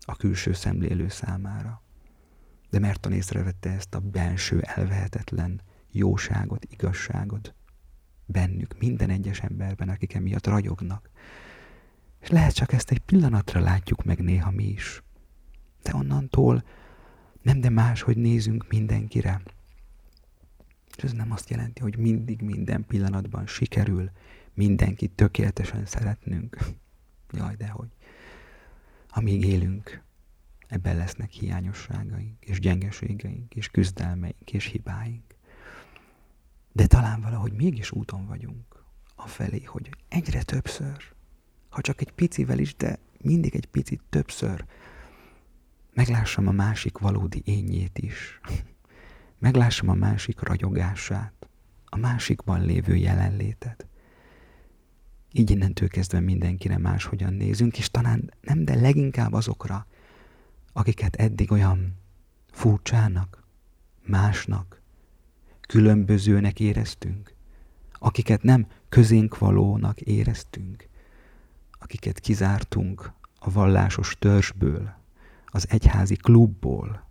a 0.00 0.16
külső 0.16 0.52
szemlélő 0.52 1.08
számára. 1.08 1.82
De 2.70 2.78
Merton 2.78 3.12
észrevette 3.12 3.70
ezt 3.70 3.94
a 3.94 4.00
belső 4.00 4.60
elvehetetlen 4.60 5.60
jóságot, 5.90 6.64
igazságot 6.64 7.54
bennük, 8.26 8.78
minden 8.78 9.10
egyes 9.10 9.40
emberben, 9.40 9.88
akik 9.88 10.14
emiatt 10.14 10.46
ragyognak. 10.46 11.10
És 12.20 12.28
lehet 12.28 12.54
csak 12.54 12.72
ezt 12.72 12.90
egy 12.90 12.98
pillanatra 12.98 13.60
látjuk 13.60 14.04
meg 14.04 14.22
néha 14.22 14.50
mi 14.50 14.64
is. 14.64 15.02
De 15.82 15.94
onnantól 15.94 16.64
nem, 17.42 17.60
de 17.60 17.70
más, 17.70 18.02
hogy 18.02 18.16
nézünk 18.16 18.68
mindenkire. 18.68 19.40
És 20.98 21.04
ez 21.04 21.12
nem 21.12 21.32
azt 21.32 21.50
jelenti, 21.50 21.80
hogy 21.80 21.96
mindig 21.96 22.40
minden 22.40 22.84
pillanatban 22.86 23.46
sikerül 23.46 24.10
mindenkit 24.54 25.10
tökéletesen 25.10 25.86
szeretnünk. 25.86 26.58
Jaj, 27.38 27.54
de 27.54 27.68
hogy. 27.68 27.88
Amíg 29.08 29.44
élünk, 29.44 30.02
ebben 30.68 30.96
lesznek 30.96 31.30
hiányosságaink, 31.30 32.44
és 32.44 32.60
gyengeségeink, 32.60 33.54
és 33.54 33.68
küzdelmeink, 33.68 34.52
és 34.52 34.64
hibáink. 34.64 35.34
De 36.72 36.86
talán 36.86 37.20
valahogy 37.20 37.52
mégis 37.52 37.90
úton 37.90 38.26
vagyunk 38.26 38.84
afelé, 39.14 39.62
hogy 39.62 39.90
egyre 40.08 40.42
többször, 40.42 41.14
ha 41.68 41.80
csak 41.80 42.00
egy 42.00 42.10
picivel 42.12 42.58
is, 42.58 42.74
de 42.74 42.98
mindig 43.22 43.54
egy 43.54 43.66
picit 43.66 44.02
többször 44.08 44.64
meglássam 45.94 46.46
a 46.46 46.52
másik 46.52 46.98
valódi 46.98 47.42
énjét 47.44 47.98
is. 47.98 48.40
Meglássam 49.38 49.88
a 49.88 49.94
másik 49.94 50.40
ragyogását, 50.40 51.48
a 51.84 51.96
másikban 51.96 52.64
lévő 52.64 52.96
jelenlétet. 52.96 53.86
Így 55.32 55.50
innentől 55.50 55.88
kezdve 55.88 56.20
mindenkire 56.20 56.78
máshogyan 56.78 57.32
nézünk, 57.32 57.78
és 57.78 57.90
talán 57.90 58.32
nem, 58.40 58.64
de 58.64 58.74
leginkább 58.74 59.32
azokra, 59.32 59.86
akiket 60.72 61.16
eddig 61.16 61.52
olyan 61.52 61.96
furcsának, 62.50 63.44
másnak, 64.06 64.82
különbözőnek 65.60 66.60
éreztünk, 66.60 67.34
akiket 67.92 68.42
nem 68.42 68.66
közénk 68.88 69.38
valónak 69.38 70.00
éreztünk, 70.00 70.88
akiket 71.72 72.18
kizártunk 72.20 73.12
a 73.38 73.50
vallásos 73.50 74.16
törzsből, 74.18 74.96
az 75.46 75.66
egyházi 75.70 76.16
klubból, 76.16 77.07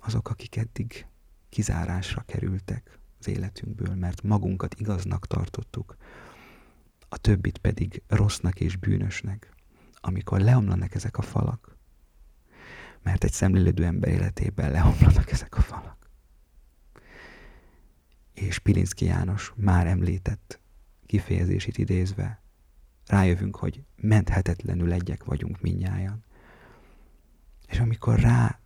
azok, 0.00 0.28
akik 0.28 0.56
eddig 0.56 1.06
kizárásra 1.48 2.22
kerültek 2.26 2.98
az 3.18 3.28
életünkből, 3.28 3.94
mert 3.94 4.22
magunkat 4.22 4.74
igaznak 4.74 5.26
tartottuk, 5.26 5.96
a 7.08 7.18
többit 7.18 7.58
pedig 7.58 8.02
rossznak 8.06 8.60
és 8.60 8.76
bűnösnek, 8.76 9.54
amikor 10.00 10.40
leomlanak 10.40 10.94
ezek 10.94 11.18
a 11.18 11.22
falak, 11.22 11.76
mert 13.02 13.24
egy 13.24 13.32
szemlélődő 13.32 13.84
ember 13.84 14.10
életében 14.10 14.70
leomlanak 14.70 15.30
ezek 15.30 15.56
a 15.56 15.60
falak. 15.60 16.10
És 18.34 18.58
Pilinszki 18.58 19.04
János 19.04 19.52
már 19.56 19.86
említett 19.86 20.60
kifejezését 21.06 21.78
idézve, 21.78 22.42
rájövünk, 23.06 23.56
hogy 23.56 23.84
menthetetlenül 23.96 24.92
egyek 24.92 25.24
vagyunk 25.24 25.60
minnyáján. 25.60 26.24
És 27.66 27.78
amikor 27.78 28.18
rá 28.18 28.60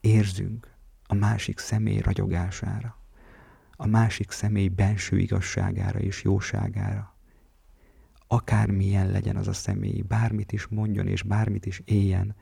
érzünk 0.00 0.76
a 1.06 1.14
másik 1.14 1.58
személy 1.58 1.98
ragyogására, 1.98 2.98
a 3.76 3.86
másik 3.86 4.30
személy 4.30 4.68
benső 4.68 5.18
igazságára 5.18 5.98
és 5.98 6.22
jóságára, 6.22 7.16
akármilyen 8.26 9.10
legyen 9.10 9.36
az 9.36 9.48
a 9.48 9.52
személy, 9.52 10.00
bármit 10.00 10.52
is 10.52 10.66
mondjon 10.66 11.06
és 11.06 11.22
bármit 11.22 11.66
is 11.66 11.82
éljen, 11.84 12.34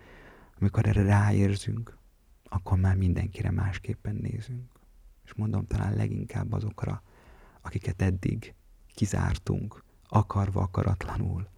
amikor 0.59 0.87
erre 0.87 1.03
ráérzünk, 1.03 1.99
akkor 2.45 2.79
már 2.79 2.97
mindenkire 2.97 3.51
másképpen 3.51 4.15
nézünk. 4.15 4.71
És 5.25 5.35
mondom 5.35 5.67
talán 5.67 5.95
leginkább 5.95 6.53
azokra, 6.53 7.03
akiket 7.61 8.03
eddig 8.03 8.55
kizártunk, 8.95 9.85
akarva 10.09 10.61
akaratlanul, 10.61 11.49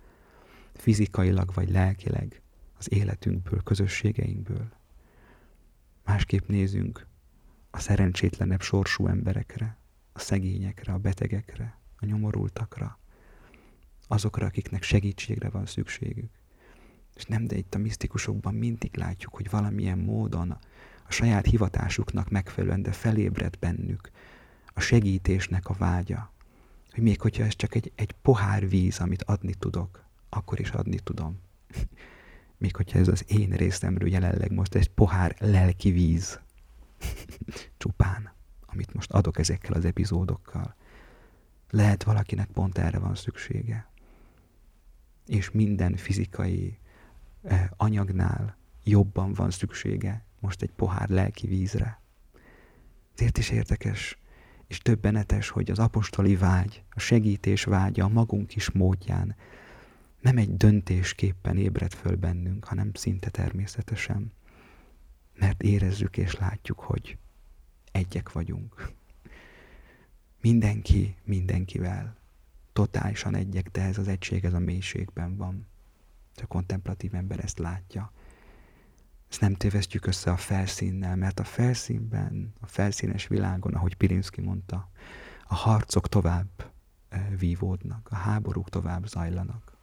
fizikailag 0.75 1.55
vagy 1.55 1.71
lelkileg 1.71 2.43
az 2.79 2.93
életünkből, 2.93 3.63
közösségeinkből. 3.63 4.73
Másképp 6.09 6.47
nézünk 6.49 7.07
a 7.71 7.79
szerencsétlenebb 7.79 8.61
sorsú 8.61 9.07
emberekre, 9.07 9.79
a 10.13 10.19
szegényekre, 10.19 10.93
a 10.93 10.99
betegekre, 10.99 11.79
a 12.01 12.05
nyomorultakra, 12.05 12.99
azokra, 14.07 14.47
akiknek 14.47 14.83
segítségre 14.83 15.49
van 15.49 15.67
szükségük. 15.67 16.31
És 17.15 17.25
nem, 17.25 17.47
de 17.47 17.57
itt 17.57 17.75
a 17.75 17.79
misztikusokban 17.79 18.55
mindig 18.55 18.97
látjuk, 18.97 19.35
hogy 19.35 19.51
valamilyen 19.51 19.99
módon 19.99 20.51
a 21.07 21.13
saját 21.13 21.47
hivatásuknak 21.47 22.31
megfelelően, 22.31 22.83
de 22.83 22.93
felébred 22.93 23.57
bennük 23.59 24.11
a 24.67 24.81
segítésnek 24.81 25.69
a 25.69 25.75
vágya. 25.75 26.33
Hogy 26.91 27.03
még 27.03 27.21
hogyha 27.21 27.45
ez 27.45 27.57
csak 27.57 27.75
egy, 27.75 27.93
egy 27.95 28.13
pohár 28.13 28.69
víz, 28.69 29.01
amit 29.01 29.23
adni 29.23 29.55
tudok, 29.55 30.05
akkor 30.29 30.61
is 30.61 30.71
adni 30.71 30.99
tudom. 30.99 31.41
még 32.59 32.77
hogyha 32.77 32.99
ez 32.99 33.09
az 33.09 33.25
én 33.27 33.51
részemről 33.51 34.09
jelenleg 34.09 34.53
most 34.53 34.75
egy 34.75 34.91
pohár 34.91 35.37
lelki 35.39 35.91
víz. 35.91 36.41
Csupán, 37.79 38.33
amit 38.67 38.95
most 38.95 39.13
adok 39.13 39.39
ezekkel 39.39 39.73
az 39.73 39.85
epizódokkal. 39.85 40.75
Lehet 41.71 42.03
valakinek 42.03 42.49
pont 42.49 42.79
erre 42.79 42.99
van 42.99 43.15
szüksége. 43.15 43.91
És 45.27 45.51
minden 45.51 45.97
fizikai 45.97 46.79
eh, 47.43 47.69
anyagnál 47.77 48.57
jobban 48.85 49.33
van 49.33 49.51
szüksége 49.51 50.25
most 50.41 50.63
egy 50.63 50.73
pohár 50.73 51.09
lelki 51.09 51.47
vízre. 51.47 52.01
Ezért 53.15 53.39
is 53.39 53.51
érdekes 53.51 54.19
és 54.67 54.79
többenetes, 54.79 55.49
hogy 55.49 55.71
az 55.71 55.79
apostoli 55.79 56.37
vágy, 56.37 56.83
a 56.91 57.01
segítés 57.01 57.65
vágya 57.65 58.09
magunk 58.09 58.55
is 58.57 58.71
módján 58.71 59.37
nem 60.21 60.37
egy 60.37 60.57
döntésképpen 60.57 61.57
ébred 61.57 61.95
föl 61.95 62.17
bennünk, 62.17 62.65
hanem 62.65 62.91
szinte 62.95 63.31
természetesen. 63.31 64.33
Mert 65.39 65.63
érezzük 65.63 66.17
és 66.17 66.35
látjuk, 66.35 66.81
hogy 66.81 67.19
egyek 67.93 68.33
vagyunk. 68.33 68.93
Mindenki 70.41 71.17
mindenkivel. 71.25 72.17
Totálisan 72.73 73.35
egyek, 73.35 73.71
de 73.71 73.83
ez 73.83 73.99
az 73.99 74.09
egység, 74.09 74.45
ez 74.45 74.53
a 74.53 74.59
mélységben 74.59 75.37
van. 75.37 75.67
A 76.43 76.47
kontemplatív 76.47 77.15
ember 77.15 77.39
ezt 77.39 77.59
látja. 77.59 78.13
Ezt 79.31 79.41
nem 79.41 79.55
tévesztjük 79.55 80.07
össze 80.07 80.31
a 80.31 80.37
felszínnel, 80.37 81.17
mert 81.17 81.41
a 81.41 81.45
felszínben, 81.45 82.53
a 82.61 82.67
felszínes 82.67 83.27
világon, 83.27 83.75
ahogy 83.75 83.97
Pirinszki 83.97 84.41
mondta, 84.41 84.91
a 85.47 85.55
harcok 85.55 86.09
tovább 86.09 86.73
eh, 87.09 87.27
vívódnak, 87.39 88.09
a 88.11 88.15
háborúk 88.15 88.69
tovább 88.69 89.07
zajlanak. 89.07 89.78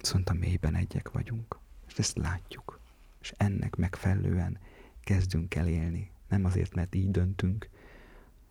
Viszont 0.00 0.28
a 0.28 0.32
mélyben 0.32 0.74
egyek 0.74 1.10
vagyunk, 1.10 1.58
és 1.88 1.98
ezt 1.98 2.16
látjuk. 2.16 2.80
És 3.20 3.32
ennek 3.36 3.76
megfelelően 3.76 4.58
kezdünk 5.04 5.54
el 5.54 5.68
élni. 5.68 6.10
Nem 6.28 6.44
azért, 6.44 6.74
mert 6.74 6.94
így 6.94 7.10
döntünk, 7.10 7.68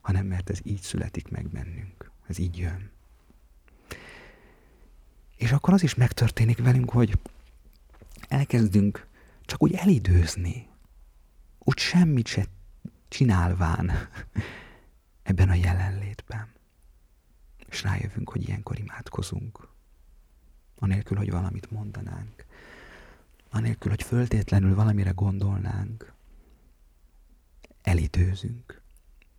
hanem 0.01 0.25
mert 0.25 0.49
ez 0.49 0.59
így 0.63 0.81
születik 0.81 1.27
meg 1.27 1.47
bennünk. 1.49 2.11
Ez 2.27 2.37
így 2.37 2.57
jön. 2.57 2.91
És 5.37 5.51
akkor 5.51 5.73
az 5.73 5.83
is 5.83 5.95
megtörténik 5.95 6.57
velünk, 6.57 6.89
hogy 6.89 7.19
elkezdünk 8.27 9.07
csak 9.45 9.63
úgy 9.63 9.73
elidőzni, 9.73 10.67
úgy 11.59 11.77
semmit 11.77 12.27
se 12.27 12.45
csinálván 13.07 13.91
ebben 15.23 15.49
a 15.49 15.53
jelenlétben. 15.53 16.47
És 17.69 17.83
rájövünk, 17.83 18.29
hogy 18.29 18.47
ilyenkor 18.47 18.79
imádkozunk. 18.79 19.68
Anélkül, 20.79 21.17
hogy 21.17 21.31
valamit 21.31 21.71
mondanánk. 21.71 22.45
Anélkül, 23.49 23.91
hogy 23.91 24.03
föltétlenül 24.03 24.75
valamire 24.75 25.11
gondolnánk. 25.11 26.13
Elidőzünk 27.81 28.81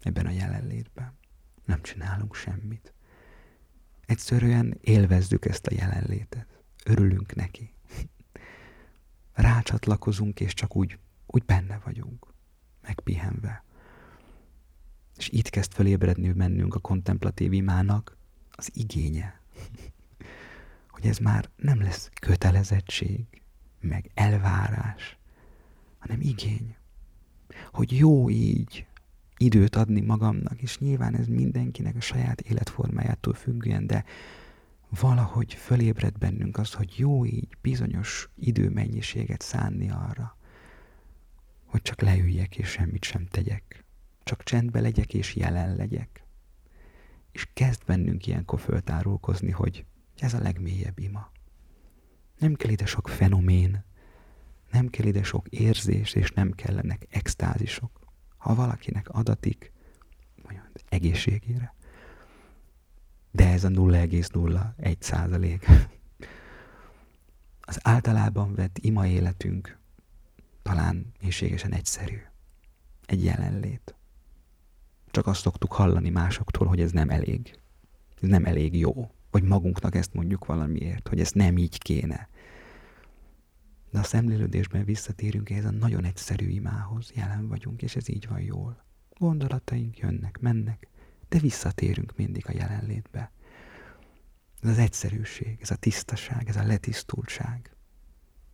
ebben 0.01 0.27
a 0.27 0.31
jelenlétben. 0.31 1.13
Nem 1.65 1.83
csinálunk 1.83 2.35
semmit. 2.35 2.93
Egyszerűen 4.07 4.79
élvezzük 4.81 5.45
ezt 5.45 5.67
a 5.67 5.75
jelenlétet. 5.75 6.47
Örülünk 6.85 7.35
neki 7.35 7.75
rácsatlakozunk, 9.33 10.41
és 10.41 10.55
csak 10.55 10.77
úgy, 10.77 10.99
úgy 11.27 11.45
benne 11.45 11.81
vagyunk, 11.85 12.27
megpihenve. 12.83 13.65
És 15.17 15.29
itt 15.29 15.49
kezd 15.49 15.73
fölébredni 15.73 16.29
mennünk 16.29 16.75
a 16.75 16.79
kontemplatív 16.79 17.53
imának 17.53 18.17
az 18.51 18.71
igénye. 18.75 19.41
Hogy 21.01 21.09
ez 21.09 21.19
már 21.19 21.51
nem 21.57 21.81
lesz 21.81 22.11
kötelezettség, 22.21 23.21
meg 23.81 24.11
elvárás, 24.15 25.19
hanem 25.99 26.21
igény. 26.21 26.77
Hogy 27.73 27.99
jó 27.99 28.31
így 28.31 28.87
időt 29.37 29.77
adni 29.77 30.01
magamnak, 30.01 30.63
és 30.63 30.79
nyilván 30.79 31.17
ez 31.17 31.27
mindenkinek 31.27 31.97
a 31.97 32.01
saját 32.01 32.41
életformájától 32.41 33.35
függően, 33.35 33.87
de 33.87 34.05
valahogy 34.89 35.55
fölébred 35.55 36.19
bennünk 36.19 36.59
az, 36.59 36.73
hogy 36.73 36.95
jó 36.97 37.25
így 37.27 37.57
bizonyos 37.61 38.29
időmennyiséget 38.37 39.43
szánni 39.43 39.91
arra, 39.91 40.37
hogy 41.65 41.83
csak 41.83 42.01
leüljek 42.01 42.59
és 42.59 42.69
semmit 42.69 43.05
sem 43.05 43.27
tegyek. 43.27 43.85
Csak 44.25 44.43
csendbe 44.43 44.81
legyek 44.81 45.15
és 45.15 45.35
jelen 45.35 45.77
legyek. 45.77 46.25
És 47.33 47.49
kezd 47.53 47.83
bennünk 47.87 48.27
ilyenkor 48.27 48.61
föltárulkozni, 48.61 49.51
hogy 49.51 49.85
ez 50.21 50.35
a 50.35 50.39
legmélyebb 50.41 50.99
ima. 50.99 51.31
Nem 52.39 52.55
kell 52.55 52.71
ide 52.71 52.87
sok 52.87 53.09
fenomén, 53.09 53.85
nem 54.71 54.89
kell 54.89 55.07
ide 55.07 55.23
sok 55.23 55.49
érzés, 55.49 56.15
és 56.15 56.31
nem 56.31 56.53
kellenek 56.53 57.07
extázisok. 57.11 58.01
Ha 58.37 58.55
valakinek 58.55 59.09
adatik, 59.09 59.73
mondjuk 60.43 60.67
egészségére, 60.89 61.75
de 63.31 63.49
ez 63.49 63.65
a 63.65 63.69
0,01 63.69 64.97
százalék. 64.99 65.67
Az 67.61 67.79
általában 67.83 68.55
vett 68.55 68.79
ima 68.79 69.07
életünk 69.07 69.79
talán 70.63 71.13
mélységesen 71.21 71.73
egyszerű. 71.73 72.19
Egy 73.07 73.25
jelenlét. 73.25 73.95
Csak 75.11 75.27
azt 75.27 75.41
szoktuk 75.41 75.73
hallani 75.73 76.09
másoktól, 76.11 76.67
hogy 76.67 76.81
ez 76.81 76.91
nem 76.91 77.11
elég. 77.11 77.59
Ez 78.21 78.29
nem 78.29 78.45
elég 78.45 78.79
jó. 78.79 79.11
Vagy 79.31 79.43
magunknak 79.43 79.95
ezt 79.95 80.15
mondjuk 80.15 80.45
valamiért, 80.45 81.09
hogy 81.09 81.21
ez 81.21 81.33
nem 81.33 81.59
így 81.59 81.79
kéne. 81.79 82.29
De 83.91 83.99
a 83.99 84.03
szemlélődésben 84.03 84.85
visszatérünk 84.85 85.51
ehhez 85.51 85.65
a 85.65 85.71
nagyon 85.71 86.05
egyszerű 86.05 86.49
imához, 86.49 87.11
jelen 87.15 87.49
vagyunk, 87.49 87.83
és 87.83 87.97
ez 87.97 88.09
így 88.09 88.29
van 88.29 88.41
jól. 88.41 88.85
Gondolataink 89.19 89.99
jönnek, 89.99 90.39
mennek, 90.41 90.89
de 91.29 91.39
visszatérünk 91.39 92.17
mindig 92.17 92.45
a 92.49 92.53
jelenlétbe. 92.53 93.33
Ez 94.63 94.71
az 94.71 94.79
egyszerűség, 94.79 95.59
ez 95.61 95.71
a 95.71 95.77
tisztaság, 95.77 96.49
ez 96.49 96.57
a 96.57 96.67
letisztultság. 96.67 97.75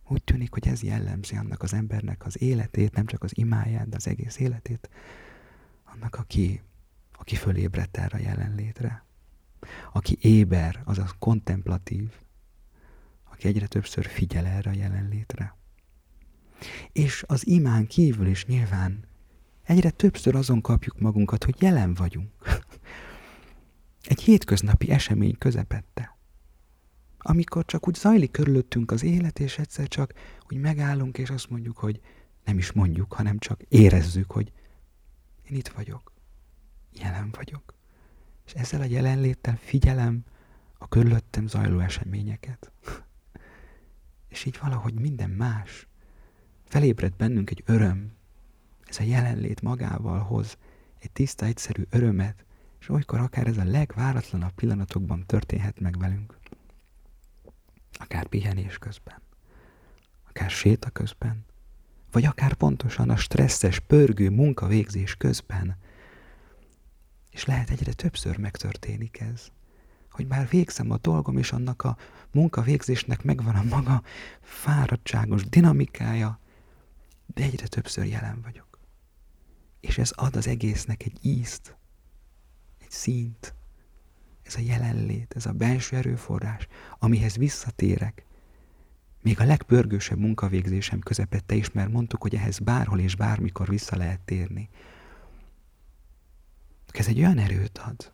Úgy 0.07 0.23
tűnik, 0.23 0.53
hogy 0.53 0.67
ez 0.67 0.83
jellemzi 0.83 1.35
annak 1.35 1.63
az 1.63 1.73
embernek 1.73 2.25
az 2.25 2.41
életét, 2.41 2.93
nem 2.93 3.05
csak 3.05 3.23
az 3.23 3.37
imáját, 3.37 3.89
de 3.89 3.95
az 3.95 4.07
egész 4.07 4.39
életét, 4.39 4.89
annak, 5.83 6.15
aki, 6.15 6.61
aki 7.11 7.35
fölébredt 7.35 7.97
erre 7.97 8.17
a 8.17 8.21
jelenlétre. 8.21 9.06
Aki 9.93 10.17
éber, 10.21 10.81
azaz 10.85 11.15
kontemplatív, 11.19 12.09
aki 13.23 13.47
egyre 13.47 13.67
többször 13.67 14.05
figyel 14.05 14.45
erre 14.45 14.69
a 14.69 14.73
jelenlétre. 14.73 15.55
És 16.91 17.23
az 17.27 17.47
imán 17.47 17.87
kívül 17.87 18.27
is 18.27 18.45
nyilván 18.45 19.05
egyre 19.63 19.89
többször 19.89 20.35
azon 20.35 20.61
kapjuk 20.61 20.99
magunkat, 20.99 21.43
hogy 21.43 21.61
jelen 21.61 21.93
vagyunk. 21.93 22.31
Egy 24.03 24.21
hétköznapi 24.21 24.89
esemény 24.89 25.37
közepette. 25.37 26.17
Amikor 27.17 27.65
csak 27.65 27.87
úgy 27.87 27.95
zajlik 27.95 28.31
körülöttünk 28.31 28.91
az 28.91 29.03
élet, 29.03 29.39
és 29.39 29.57
egyszer 29.57 29.87
csak 29.87 30.13
úgy 30.49 30.57
megállunk, 30.57 31.17
és 31.17 31.29
azt 31.29 31.49
mondjuk, 31.49 31.77
hogy 31.77 32.01
nem 32.45 32.57
is 32.57 32.71
mondjuk, 32.71 33.13
hanem 33.13 33.39
csak 33.39 33.61
érezzük, 33.69 34.31
hogy 34.31 34.51
én 35.49 35.57
itt 35.57 35.67
vagyok, 35.67 36.13
jelen 36.93 37.31
vagyok. 37.31 37.76
És 38.47 38.53
ezzel 38.53 38.81
a 38.81 38.85
jelenléttel 38.85 39.55
figyelem 39.55 40.23
a 40.77 40.87
körülöttem 40.87 41.47
zajló 41.47 41.79
eseményeket. 41.79 42.71
és 44.29 44.45
így 44.45 44.57
valahogy 44.61 44.93
minden 44.93 45.29
más. 45.29 45.87
Felébred 46.65 47.13
bennünk 47.13 47.49
egy 47.49 47.63
öröm. 47.65 48.11
Ez 48.85 48.99
a 48.99 49.03
jelenlét 49.03 49.61
magával 49.61 50.19
hoz 50.19 50.57
egy 50.99 51.11
tiszta, 51.11 51.45
egyszerű 51.45 51.83
örömet, 51.89 52.45
és 52.79 52.89
olykor 52.89 53.19
akár 53.19 53.47
ez 53.47 53.57
a 53.57 53.63
legváratlanabb 53.63 54.53
pillanatokban 54.53 55.25
történhet 55.25 55.79
meg 55.79 55.97
velünk. 55.97 56.37
Akár 57.93 58.27
pihenés 58.27 58.77
közben, 58.77 59.21
akár 60.27 60.49
séta 60.49 60.89
közben, 60.89 61.45
vagy 62.11 62.25
akár 62.25 62.53
pontosan 62.53 63.09
a 63.09 63.15
stresszes, 63.15 63.79
pörgő 63.79 64.29
munkavégzés 64.29 65.15
közben. 65.15 65.77
És 67.37 67.45
lehet 67.45 67.69
egyre 67.69 67.93
többször 67.93 68.37
megtörténik 68.37 69.19
ez, 69.19 69.51
hogy 70.11 70.27
már 70.27 70.47
végzem 70.49 70.91
a 70.91 70.97
dolgom, 70.97 71.37
és 71.37 71.51
annak 71.51 71.83
a 71.83 71.97
munkavégzésnek 72.31 73.23
megvan 73.23 73.55
a 73.55 73.63
maga 73.63 74.03
fáradtságos 74.41 75.43
dinamikája, 75.43 76.39
de 77.25 77.43
egyre 77.43 77.67
többször 77.67 78.05
jelen 78.05 78.41
vagyok. 78.41 78.79
És 79.79 79.97
ez 79.97 80.11
ad 80.11 80.35
az 80.35 80.47
egésznek 80.47 81.03
egy 81.03 81.17
ízt, 81.21 81.77
egy 82.77 82.91
színt, 82.91 83.55
ez 84.43 84.55
a 84.55 84.59
jelenlét, 84.59 85.33
ez 85.35 85.45
a 85.45 85.51
belső 85.51 85.95
erőforrás, 85.95 86.67
amihez 86.99 87.37
visszatérek, 87.37 88.25
még 89.21 89.39
a 89.39 89.45
legpörgősebb 89.45 90.19
munkavégzésem 90.19 90.99
közepette 90.99 91.55
is, 91.55 91.71
mert 91.71 91.91
mondtuk, 91.91 92.21
hogy 92.21 92.35
ehhez 92.35 92.59
bárhol 92.59 92.99
és 92.99 93.15
bármikor 93.15 93.69
vissza 93.69 93.95
lehet 93.97 94.19
térni. 94.19 94.69
Ez 96.97 97.07
egy 97.07 97.19
olyan 97.19 97.37
erőt 97.37 97.77
ad, 97.77 98.11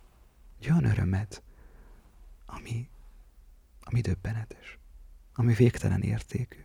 egy 0.60 0.70
olyan 0.70 0.84
örömet, 0.84 1.44
ami, 2.46 2.90
ami 3.82 4.02
döbbenetes, 4.02 4.78
ami 5.34 5.54
végtelen 5.54 6.02
értékű. 6.02 6.60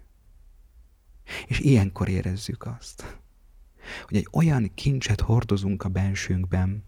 És 1.47 1.59
ilyenkor 1.59 2.09
érezzük 2.09 2.67
azt, 2.67 3.19
hogy 4.07 4.17
egy 4.17 4.29
olyan 4.33 4.71
kincset 4.75 5.21
hordozunk 5.21 5.83
a 5.83 5.89
bensőnkben, 5.89 6.85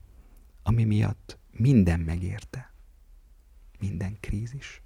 ami 0.63 0.85
miatt 0.85 1.39
minden 1.51 2.01
megérte. 2.01 2.73
Minden 3.79 4.17
krízis, 4.21 4.83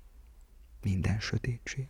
minden 0.82 1.20
sötétség, 1.20 1.88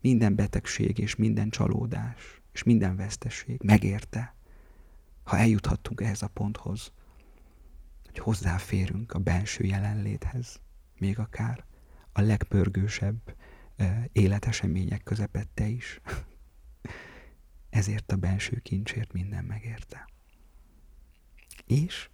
minden 0.00 0.34
betegség 0.34 0.98
és 0.98 1.16
minden 1.16 1.50
csalódás 1.50 2.40
és 2.52 2.62
minden 2.62 2.96
vesztesség 2.96 3.60
megérte, 3.62 4.34
ha 5.22 5.38
eljuthattunk 5.38 6.00
ehhez 6.00 6.22
a 6.22 6.28
ponthoz, 6.28 6.92
hogy 8.12 8.20
hozzáférünk 8.20 9.12
a 9.12 9.18
belső 9.18 9.64
jelenléthez, 9.64 10.60
még 10.98 11.18
akár 11.18 11.64
a 12.12 12.20
legpörgősebb 12.20 13.36
életesemények 14.12 15.02
közepette 15.02 15.66
is. 15.66 16.00
Ezért 17.70 18.12
a 18.12 18.16
belső 18.16 18.58
kincsért 18.58 19.12
minden 19.12 19.44
megérte. 19.44 20.08
És 21.66 22.08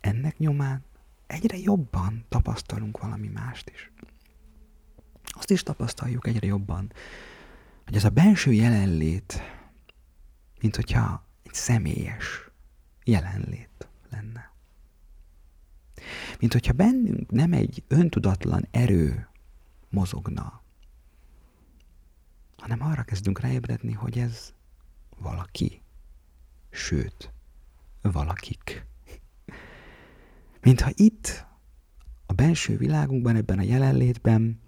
ennek 0.00 0.38
nyomán 0.38 0.84
egyre 1.26 1.56
jobban 1.58 2.24
tapasztalunk 2.28 2.98
valami 2.98 3.28
mást 3.28 3.70
is. 3.70 3.92
Azt 5.24 5.50
is 5.50 5.62
tapasztaljuk 5.62 6.26
egyre 6.26 6.46
jobban, 6.46 6.92
hogy 7.84 7.96
ez 7.96 8.04
a 8.04 8.10
belső 8.10 8.52
jelenlét, 8.52 9.42
mint 10.60 10.76
hogyha 10.76 11.26
egy 11.42 11.54
személyes 11.54 12.50
jelenlét 13.04 13.88
lenne. 14.14 14.52
Mint 16.38 16.52
hogyha 16.52 16.72
bennünk 16.72 17.30
nem 17.30 17.52
egy 17.52 17.84
öntudatlan 17.88 18.66
erő 18.70 19.28
mozogna, 19.88 20.62
hanem 22.56 22.82
arra 22.82 23.02
kezdünk 23.02 23.40
ráébredni, 23.40 23.92
hogy 23.92 24.18
ez 24.18 24.52
valaki, 25.16 25.82
sőt, 26.70 27.32
valakik. 28.02 28.86
Mintha 30.60 30.90
itt, 30.94 31.46
a 32.26 32.32
belső 32.32 32.76
világunkban, 32.76 33.36
ebben 33.36 33.58
a 33.58 33.62
jelenlétben 33.62 34.60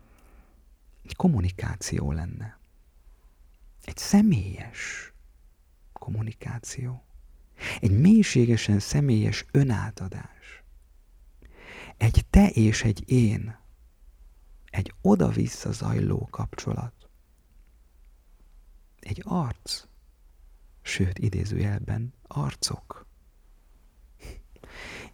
egy 1.03 1.17
kommunikáció 1.17 2.13
lenne. 2.13 2.59
Egy 3.85 3.97
személyes 3.97 5.13
kommunikáció. 5.93 7.06
Egy 7.81 8.01
mélységesen 8.01 8.79
személyes 8.79 9.45
önátadás. 9.51 10.65
Egy 11.97 12.27
te 12.31 12.49
és 12.49 12.85
egy 12.85 13.11
én. 13.11 13.59
Egy 14.71 14.95
oda-vissza 15.01 15.73
zajló 15.73 16.29
kapcsolat. 16.31 17.09
Egy 19.01 19.23
arc. 19.25 19.85
Sőt, 20.83 21.19
idézőjelben 21.19 22.15
arcok. 22.23 23.07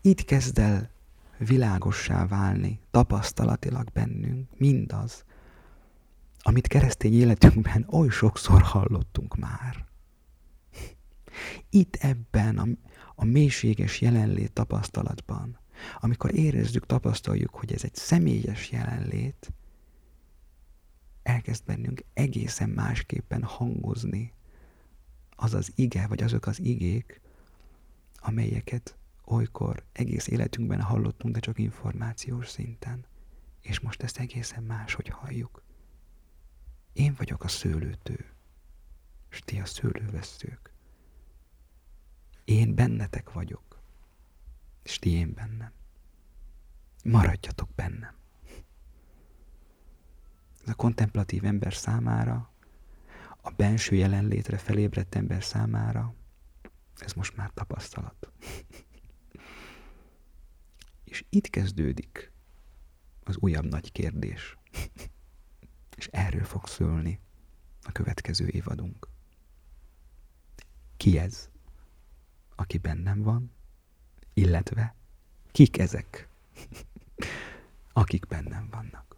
Itt 0.01 0.25
kezd 0.25 0.59
el 0.59 0.91
világossá 1.39 2.27
válni 2.27 2.81
tapasztalatilag 2.91 3.89
bennünk 3.93 4.59
mindaz, 4.59 5.25
amit 6.43 6.67
keresztény 6.67 7.15
életünkben 7.15 7.87
oly 7.91 8.09
sokszor 8.09 8.63
hallottunk 8.63 9.37
már. 9.37 9.87
Itt 11.71 11.95
ebben 11.97 12.59
a, 12.59 12.67
a 13.15 13.25
mélységes 13.25 14.01
jelenlét 14.01 14.53
tapasztalatban, 14.53 15.59
amikor 16.01 16.35
érezzük, 16.35 16.87
tapasztaljuk, 16.87 17.55
hogy 17.55 17.73
ez 17.73 17.85
egy 17.85 17.95
személyes 17.95 18.71
jelenlét, 18.71 19.53
elkezd 21.23 21.65
bennünk 21.65 22.05
egészen 22.15 22.69
másképpen 22.69 23.43
hangozni 23.43 24.33
az 25.37 25.55
az 25.55 25.73
ige, 25.75 26.07
vagy 26.07 26.23
azok 26.23 26.47
az 26.47 26.61
igék, 26.61 27.21
amelyeket 28.17 28.97
olykor 29.25 29.85
egész 29.93 30.27
életünkben 30.27 30.81
hallottunk, 30.81 31.35
de 31.35 31.41
csak 31.41 31.59
információs 31.59 32.49
szinten. 32.49 33.05
És 33.61 33.81
most 33.81 34.03
ezt 34.03 34.19
egészen 34.19 34.63
máshogy 34.63 35.09
halljuk. 35.09 35.63
Én 36.93 37.15
vagyok 37.17 37.45
a 37.45 37.49
szőlőtő, 37.49 38.27
és 39.31 39.39
ti 39.39 39.61
a 39.61 39.65
szőlővesztők. 39.65 40.72
Én 42.45 42.75
bennetek 42.75 43.33
vagyok, 43.33 43.83
és 44.83 44.99
ti 44.99 45.11
én 45.11 45.35
bennem. 45.35 45.73
Maradjatok 47.05 47.69
bennem. 47.75 48.15
Ez 50.63 50.69
a 50.69 50.75
kontemplatív 50.75 51.45
ember 51.45 51.75
számára, 51.75 52.51
a 53.43 53.51
benső 53.51 53.97
jelenlétre 53.97 54.59
felébredt 54.59 55.15
ember 55.15 55.45
számára, 55.45 56.15
ez 56.99 57.13
most 57.13 57.37
már 57.37 57.51
tapasztalat. 57.55 58.33
és 61.13 61.25
itt 61.29 61.51
kezdődik 61.51 62.33
az 63.25 63.37
újabb 63.37 63.65
nagy 63.65 63.93
kérdés. 63.93 64.57
És 65.97 66.07
erről 66.07 66.45
fog 66.45 66.67
szólni 66.67 67.21
a 67.83 67.93
következő 67.93 68.49
évadunk. 68.49 69.09
Ki 70.97 71.19
ez, 71.19 71.51
aki 72.55 72.79
bennem 72.79 73.23
van, 73.23 73.53
illetve 74.35 74.95
kik 75.53 75.79
ezek, 75.79 76.29
akik 77.93 78.27
bennem 78.27 78.69
vannak. 78.71 79.17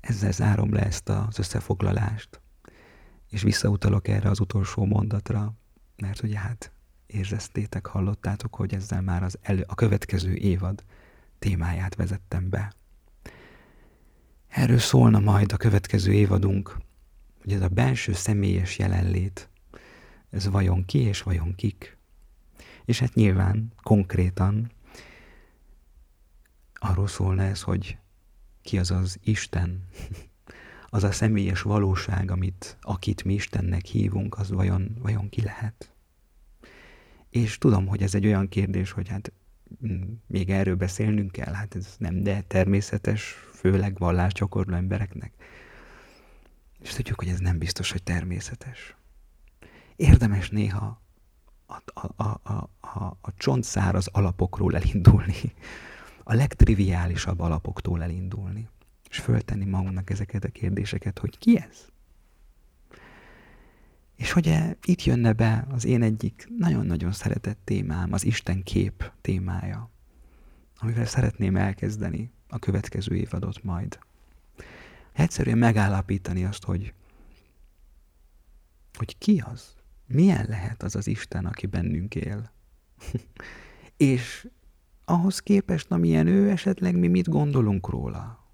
Ezzel 0.00 0.32
zárom 0.32 0.72
le 0.72 0.84
ezt 0.84 1.08
az 1.08 1.38
összefoglalást, 1.38 2.40
és 3.28 3.42
visszautalok 3.42 4.08
erre 4.08 4.30
az 4.30 4.40
utolsó 4.40 4.84
mondatra, 4.84 5.54
mert 5.96 6.22
ugye 6.22 6.38
hát 6.38 6.72
érzeztétek, 7.06 7.86
hallottátok, 7.86 8.54
hogy 8.54 8.74
ezzel 8.74 9.02
már 9.02 9.22
az 9.22 9.38
elő, 9.42 9.64
a 9.66 9.74
következő 9.74 10.34
évad 10.34 10.84
témáját 11.38 11.94
vezettem 11.94 12.48
be. 12.48 12.72
Erről 14.48 14.78
szólna 14.78 15.18
majd 15.18 15.52
a 15.52 15.56
következő 15.56 16.12
évadunk, 16.12 16.76
hogy 17.44 17.52
ez 17.52 17.60
a 17.60 17.68
belső 17.68 18.12
személyes 18.12 18.78
jelenlét, 18.78 19.48
ez 20.30 20.48
vajon 20.48 20.84
ki 20.84 20.98
és 20.98 21.22
vajon 21.22 21.54
kik. 21.54 21.96
És 22.84 22.98
hát 22.98 23.14
nyilván 23.14 23.72
konkrétan 23.82 24.72
arról 26.74 27.06
szólna 27.06 27.42
ez, 27.42 27.62
hogy 27.62 27.98
ki 28.62 28.78
az 28.78 28.90
az 28.90 29.18
Isten, 29.22 29.88
az 30.96 31.04
a 31.04 31.12
személyes 31.12 31.62
valóság, 31.62 32.30
amit, 32.30 32.76
akit 32.80 33.24
mi 33.24 33.34
Istennek 33.34 33.84
hívunk, 33.84 34.38
az 34.38 34.50
vajon, 34.50 34.96
vajon 34.98 35.28
ki 35.28 35.42
lehet? 35.42 35.92
És 37.30 37.58
tudom, 37.58 37.86
hogy 37.86 38.02
ez 38.02 38.14
egy 38.14 38.26
olyan 38.26 38.48
kérdés, 38.48 38.90
hogy 38.90 39.08
hát 39.08 39.32
mm, 39.86 40.12
még 40.26 40.50
erről 40.50 40.76
beszélnünk 40.76 41.32
kell, 41.32 41.52
hát 41.52 41.74
ez 41.76 41.94
nem, 41.98 42.22
de 42.22 42.40
természetes, 42.40 43.36
főleg 43.52 43.98
vallásgyakorló 43.98 44.74
embereknek. 44.74 45.32
És 46.84 46.92
tudjuk, 46.92 47.18
hogy 47.18 47.28
ez 47.28 47.38
nem 47.38 47.58
biztos, 47.58 47.90
hogy 47.90 48.02
természetes. 48.02 48.96
Érdemes 49.96 50.50
néha 50.50 51.02
a, 51.66 51.82
a, 51.84 52.22
a, 52.22 52.70
a, 52.80 53.04
a, 53.20 53.34
csontszáraz 53.36 54.06
alapokról 54.06 54.74
elindulni, 54.76 55.52
a 56.24 56.34
legtriviálisabb 56.34 57.40
alapoktól 57.40 58.02
elindulni, 58.02 58.68
és 59.10 59.18
föltenni 59.18 59.64
magunknak 59.64 60.10
ezeket 60.10 60.44
a 60.44 60.48
kérdéseket, 60.48 61.18
hogy 61.18 61.38
ki 61.38 61.58
ez? 61.58 61.86
És 64.16 64.36
ugye 64.36 64.74
itt 64.84 65.04
jönne 65.04 65.32
be 65.32 65.66
az 65.70 65.84
én 65.84 66.02
egyik 66.02 66.48
nagyon-nagyon 66.58 67.12
szeretett 67.12 67.58
témám, 67.64 68.12
az 68.12 68.24
Isten 68.24 68.62
kép 68.62 69.12
témája, 69.20 69.90
amivel 70.78 71.06
szeretném 71.06 71.56
elkezdeni 71.56 72.30
a 72.48 72.58
következő 72.58 73.16
évadot 73.16 73.62
majd. 73.62 73.98
Egyszerűen 75.14 75.58
megállapítani 75.58 76.44
azt, 76.44 76.64
hogy, 76.64 76.92
hogy 78.98 79.18
ki 79.18 79.42
az? 79.46 79.74
Milyen 80.06 80.46
lehet 80.48 80.82
az 80.82 80.96
az 80.96 81.06
Isten, 81.06 81.46
aki 81.46 81.66
bennünk 81.66 82.14
él? 82.14 82.52
és 83.96 84.48
ahhoz 85.04 85.38
képest, 85.38 85.90
amilyen 85.90 86.26
ő, 86.26 86.50
esetleg 86.50 86.96
mi 86.98 87.06
mit 87.06 87.28
gondolunk 87.28 87.88
róla? 87.88 88.48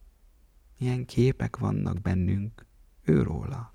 Milyen 0.79 1.05
képek 1.05 1.57
vannak 1.57 2.01
bennünk 2.01 2.67
őróla? 3.05 3.75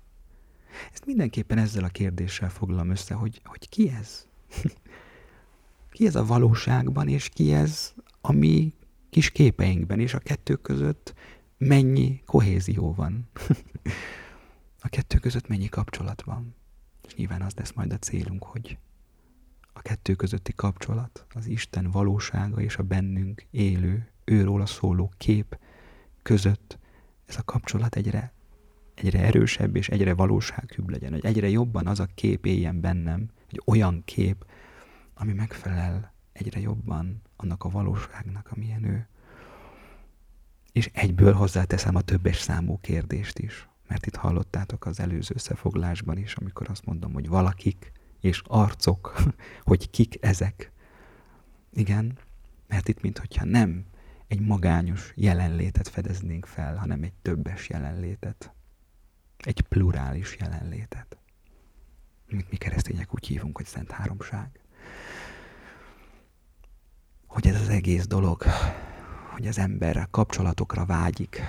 Ezt 0.92 1.06
mindenképpen 1.06 1.58
ezzel 1.58 1.84
a 1.84 1.88
kérdéssel 1.88 2.50
foglalom 2.50 2.90
össze, 2.90 3.14
hogy, 3.14 3.40
hogy 3.44 3.68
ki 3.68 3.88
ez? 3.88 4.26
ki 5.92 6.06
ez 6.06 6.14
a 6.14 6.24
valóságban, 6.24 7.08
és 7.08 7.28
ki 7.28 7.52
ez 7.52 7.94
a 8.20 8.32
mi 8.32 8.74
kis 9.10 9.30
képeinkben, 9.30 10.00
és 10.00 10.14
a 10.14 10.18
kettő 10.18 10.54
között 10.54 11.14
mennyi 11.58 12.22
kohézió 12.24 12.94
van. 12.94 13.28
a 14.86 14.88
kettő 14.88 15.18
között 15.18 15.48
mennyi 15.48 15.68
kapcsolat 15.68 16.22
van. 16.22 16.54
És 17.06 17.14
nyilván 17.14 17.42
az 17.42 17.54
lesz 17.54 17.72
majd 17.72 17.92
a 17.92 17.98
célunk, 17.98 18.44
hogy 18.44 18.78
a 19.72 19.80
kettő 19.80 20.14
közötti 20.14 20.52
kapcsolat, 20.52 21.26
az 21.34 21.46
Isten 21.46 21.90
valósága 21.90 22.60
és 22.60 22.76
a 22.76 22.82
bennünk 22.82 23.46
élő, 23.50 24.10
őról 24.24 24.60
a 24.60 24.66
szóló 24.66 25.12
kép 25.16 25.58
között 26.22 26.78
ez 27.26 27.36
a 27.36 27.42
kapcsolat 27.42 27.96
egyre 27.96 28.34
egyre 28.96 29.20
erősebb 29.20 29.76
és 29.76 29.88
egyre 29.88 30.14
valósághűbb 30.14 30.88
legyen, 30.88 31.12
hogy 31.12 31.24
egyre 31.24 31.48
jobban 31.48 31.86
az 31.86 32.00
a 32.00 32.08
kép 32.14 32.46
éljen 32.46 32.80
bennem, 32.80 33.30
egy 33.50 33.62
olyan 33.64 34.02
kép, 34.04 34.46
ami 35.14 35.32
megfelel 35.32 36.12
egyre 36.32 36.60
jobban 36.60 37.22
annak 37.36 37.64
a 37.64 37.68
valóságnak, 37.68 38.50
amilyen 38.54 38.84
ő. 38.84 39.08
És 40.76 40.90
egyből 40.92 41.32
hozzáteszem 41.32 41.94
a 41.96 42.00
többes 42.00 42.38
számú 42.38 42.78
kérdést 42.80 43.38
is, 43.38 43.68
mert 43.88 44.06
itt 44.06 44.14
hallottátok 44.14 44.86
az 44.86 45.00
előző 45.00 45.34
összefoglásban 45.34 46.18
is, 46.18 46.34
amikor 46.34 46.70
azt 46.70 46.84
mondom, 46.84 47.12
hogy 47.12 47.28
valakik 47.28 47.92
és 48.20 48.42
arcok, 48.46 49.22
hogy 49.70 49.90
kik 49.90 50.24
ezek. 50.24 50.72
Igen, 51.72 52.18
mert 52.66 52.88
itt 52.88 53.00
mintha 53.00 53.44
nem 53.44 53.84
egy 54.26 54.40
magányos 54.40 55.12
jelenlétet 55.14 55.88
fedeznénk 55.88 56.46
fel, 56.46 56.76
hanem 56.76 57.02
egy 57.02 57.14
többes 57.22 57.68
jelenlétet 57.68 58.54
egy 59.36 59.60
plurális 59.60 60.36
jelenlétet. 60.40 61.18
Mint 62.28 62.50
mi 62.50 62.56
keresztények 62.56 63.14
úgy 63.14 63.26
hívunk, 63.26 63.56
hogy 63.56 63.66
Szent 63.66 63.90
Háromság. 63.90 64.60
Hogy 67.26 67.46
ez 67.46 67.60
az 67.60 67.68
egész 67.68 68.06
dolog, 68.06 68.44
hogy 69.36 69.46
az 69.46 69.58
ember 69.58 70.08
kapcsolatokra 70.10 70.84
vágyik, 70.84 71.40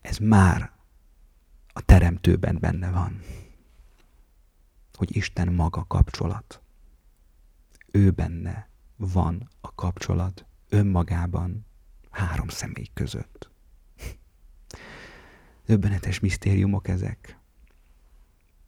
ez 0.00 0.18
már 0.18 0.72
a 1.72 1.80
teremtőben 1.80 2.58
benne 2.60 2.90
van. 2.90 3.20
Hogy 4.92 5.16
Isten 5.16 5.52
maga 5.52 5.84
kapcsolat. 5.86 6.62
Ő 7.90 8.10
benne 8.10 8.68
van 8.96 9.48
a 9.60 9.74
kapcsolat 9.74 10.46
önmagában 10.68 11.66
három 12.10 12.48
személy 12.48 12.88
között. 12.94 13.50
Döbbenetes 15.66 16.20
misztériumok 16.20 16.88
ezek. 16.88 17.38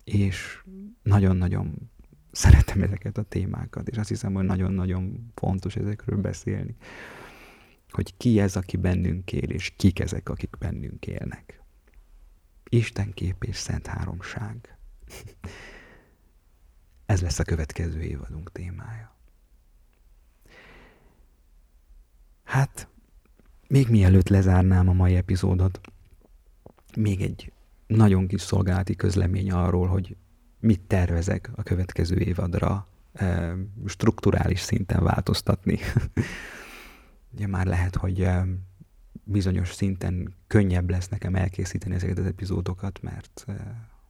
És 0.05 0.65
nagyon-nagyon 1.03 1.91
szeretem 2.37 2.83
ezeket 2.83 3.19
a 3.19 3.23
témákat, 3.23 3.89
és 3.89 3.97
azt 3.97 4.09
hiszem, 4.09 4.35
hogy 4.35 4.45
nagyon-nagyon 4.45 5.33
fontos 5.35 5.77
ezekről 5.77 6.21
beszélni. 6.21 6.77
Hogy 7.91 8.17
ki 8.17 8.41
ez, 8.41 8.57
aki 8.57 8.77
bennünk 8.77 9.33
él, 9.33 9.51
és 9.51 9.73
kik 9.77 10.01
ezek, 10.01 10.29
akik 10.29 10.57
bennünk 10.59 11.07
élnek. 11.07 11.63
Isten 12.69 13.13
kép 13.15 13.45
és 13.45 13.57
Szent 13.57 13.87
Háromság. 13.87 14.57
Ez 17.07 17.23
lesz 17.23 17.39
a 17.39 17.45
következő 17.45 18.01
évadunk 18.01 18.53
témája. 18.53 19.15
Hát, 22.45 22.89
még 23.69 23.89
mielőtt 23.89 24.29
lezárnám 24.29 24.89
a 24.89 24.93
mai 24.93 25.17
epizódot, 25.17 25.81
még 26.97 27.23
egy 27.23 27.53
nagyon 27.87 28.27
kis 28.27 28.41
szolgálati 28.41 28.97
közlemény 28.97 29.51
arról, 29.51 29.87
hogy 29.87 30.17
mit 30.67 30.81
tervezek 30.81 31.51
a 31.55 31.63
következő 31.63 32.17
évadra 32.17 32.87
strukturális 33.87 34.61
szinten 34.61 35.03
változtatni. 35.03 35.79
Ugye 37.35 37.47
már 37.47 37.67
lehet, 37.67 37.97
hogy 37.97 38.29
bizonyos 39.25 39.73
szinten 39.73 40.35
könnyebb 40.47 40.91
lesz 40.91 41.09
nekem 41.09 41.35
elkészíteni 41.35 41.95
ezeket 41.95 42.19
az 42.19 42.27
epizódokat, 42.27 43.03
mert 43.03 43.47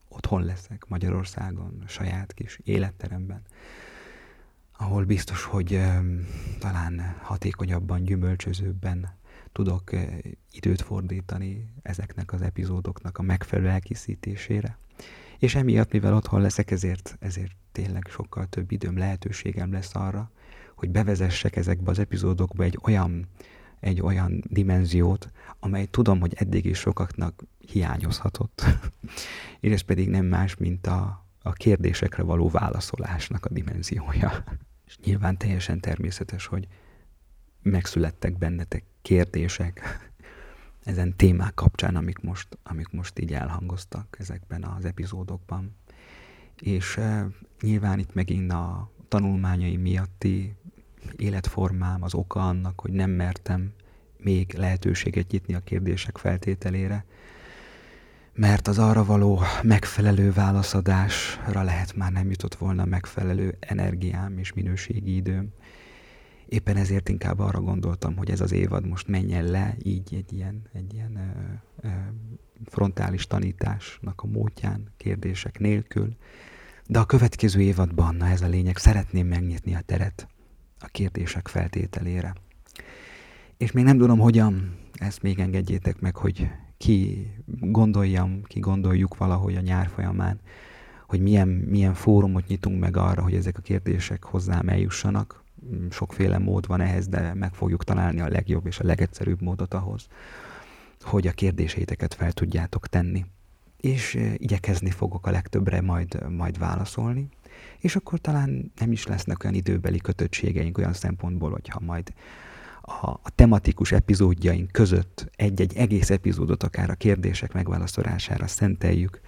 otthon 0.08 0.44
leszek 0.44 0.84
Magyarországon, 0.88 1.82
saját 1.86 2.32
kis 2.32 2.60
életteremben, 2.64 3.42
ahol 4.76 5.04
biztos, 5.04 5.44
hogy 5.44 5.80
talán 6.58 7.16
hatékonyabban, 7.22 8.04
gyümölcsözőbben 8.04 9.14
tudok 9.52 9.90
időt 10.50 10.80
fordítani 10.80 11.72
ezeknek 11.82 12.32
az 12.32 12.42
epizódoknak 12.42 13.18
a 13.18 13.22
megfelelő 13.22 13.68
elkészítésére. 13.68 14.76
És 15.38 15.54
emiatt, 15.54 15.92
mivel 15.92 16.14
otthon 16.14 16.40
leszek, 16.40 16.70
ezért, 16.70 17.16
ezért 17.20 17.52
tényleg 17.72 18.06
sokkal 18.10 18.46
több 18.46 18.72
időm, 18.72 18.98
lehetőségem 18.98 19.72
lesz 19.72 19.94
arra, 19.94 20.30
hogy 20.74 20.90
bevezessek 20.90 21.56
ezekbe 21.56 21.90
az 21.90 21.98
epizódokba 21.98 22.62
egy 22.62 22.78
olyan, 22.82 23.26
egy 23.80 24.00
olyan 24.00 24.42
dimenziót, 24.46 25.30
amely 25.60 25.84
tudom, 25.84 26.20
hogy 26.20 26.34
eddig 26.36 26.64
is 26.64 26.78
sokaknak 26.78 27.42
hiányozhatott. 27.58 28.64
és 29.60 29.72
ez 29.72 29.80
pedig 29.80 30.08
nem 30.08 30.24
más, 30.24 30.56
mint 30.56 30.86
a, 30.86 31.26
a 31.42 31.52
kérdésekre 31.52 32.22
való 32.22 32.48
válaszolásnak 32.48 33.44
a 33.44 33.52
dimenziója. 33.52 34.44
És 34.86 34.98
nyilván 35.04 35.36
teljesen 35.36 35.80
természetes, 35.80 36.46
hogy 36.46 36.66
megszülettek 37.62 38.38
bennetek 38.38 38.84
kérdések 39.02 39.80
ezen 40.86 41.16
témák 41.16 41.54
kapcsán, 41.54 41.96
amik 41.96 42.18
most, 42.18 42.58
amik 42.62 42.88
most 42.88 43.18
így 43.18 43.32
elhangoztak 43.32 44.16
ezekben 44.18 44.64
az 44.64 44.84
epizódokban. 44.84 45.76
És 46.60 46.96
e, 46.96 47.28
nyilván 47.60 47.98
itt 47.98 48.14
megint 48.14 48.52
a 48.52 48.90
tanulmányai 49.08 49.76
miatti 49.76 50.54
életformám 51.16 52.02
az 52.02 52.14
oka 52.14 52.48
annak, 52.48 52.80
hogy 52.80 52.90
nem 52.90 53.10
mertem 53.10 53.72
még 54.18 54.54
lehetőséget 54.56 55.30
nyitni 55.30 55.54
a 55.54 55.60
kérdések 55.60 56.18
feltételére, 56.18 57.04
mert 58.32 58.68
az 58.68 58.78
arra 58.78 59.04
való 59.04 59.40
megfelelő 59.62 60.32
válaszadásra 60.32 61.62
lehet 61.62 61.96
már 61.96 62.12
nem 62.12 62.30
jutott 62.30 62.54
volna 62.54 62.84
megfelelő 62.84 63.56
energiám 63.60 64.38
és 64.38 64.52
minőségi 64.52 65.16
időm. 65.16 65.52
Éppen 66.48 66.76
ezért 66.76 67.08
inkább 67.08 67.38
arra 67.38 67.60
gondoltam, 67.60 68.16
hogy 68.16 68.30
ez 68.30 68.40
az 68.40 68.52
évad 68.52 68.86
most 68.86 69.08
menjen 69.08 69.44
le, 69.44 69.76
így 69.82 70.14
egy 70.14 70.32
ilyen, 70.32 70.62
egy 70.72 70.94
ilyen 70.94 71.16
ö, 71.16 71.86
ö, 71.86 71.90
frontális 72.64 73.26
tanításnak 73.26 74.22
a 74.22 74.26
módján, 74.26 74.92
kérdések 74.96 75.58
nélkül. 75.58 76.16
De 76.86 76.98
a 76.98 77.04
következő 77.04 77.60
évadban, 77.60 78.14
na 78.14 78.26
ez 78.26 78.42
a 78.42 78.48
lényeg, 78.48 78.76
szeretném 78.76 79.26
megnyitni 79.26 79.74
a 79.74 79.80
teret 79.80 80.28
a 80.80 80.86
kérdések 80.86 81.48
feltételére. 81.48 82.34
És 83.56 83.72
még 83.72 83.84
nem 83.84 83.98
tudom, 83.98 84.18
hogyan, 84.18 84.76
ezt 84.92 85.22
még 85.22 85.38
engedjétek 85.38 86.00
meg, 86.00 86.16
hogy 86.16 86.50
ki 86.76 87.26
gondoljam, 87.46 88.42
ki 88.42 88.60
gondoljuk 88.60 89.16
valahogy 89.16 89.56
a 89.56 89.60
nyár 89.60 89.88
folyamán, 89.88 90.40
hogy 91.06 91.20
milyen, 91.20 91.48
milyen 91.48 91.94
fórumot 91.94 92.46
nyitunk 92.46 92.80
meg 92.80 92.96
arra, 92.96 93.22
hogy 93.22 93.34
ezek 93.34 93.58
a 93.58 93.62
kérdések 93.62 94.24
hozzám 94.24 94.68
eljussanak, 94.68 95.44
sokféle 95.90 96.38
mód 96.38 96.66
van 96.66 96.80
ehhez, 96.80 97.08
de 97.08 97.34
meg 97.34 97.54
fogjuk 97.54 97.84
találni 97.84 98.20
a 98.20 98.28
legjobb 98.28 98.66
és 98.66 98.78
a 98.78 98.84
legegyszerűbb 98.86 99.42
módot 99.42 99.74
ahhoz, 99.74 100.06
hogy 101.00 101.26
a 101.26 101.32
kérdéseiteket 101.32 102.14
fel 102.14 102.32
tudjátok 102.32 102.86
tenni. 102.86 103.24
És 103.80 104.14
igyekezni 104.36 104.90
fogok 104.90 105.26
a 105.26 105.30
legtöbbre 105.30 105.80
majd, 105.80 106.30
majd 106.30 106.58
válaszolni, 106.58 107.28
és 107.78 107.96
akkor 107.96 108.18
talán 108.18 108.72
nem 108.78 108.92
is 108.92 109.06
lesznek 109.06 109.44
olyan 109.44 109.56
időbeli 109.56 109.98
kötöttségeink 109.98 110.78
olyan 110.78 110.92
szempontból, 110.92 111.50
hogyha 111.50 111.80
majd 111.80 112.12
a, 112.82 113.08
a 113.08 113.30
tematikus 113.34 113.92
epizódjaink 113.92 114.72
között 114.72 115.30
egy-egy 115.36 115.76
egész 115.76 116.10
epizódot 116.10 116.62
akár 116.62 116.90
a 116.90 116.94
kérdések 116.94 117.52
megválaszolására 117.52 118.46
szenteljük, 118.46 119.20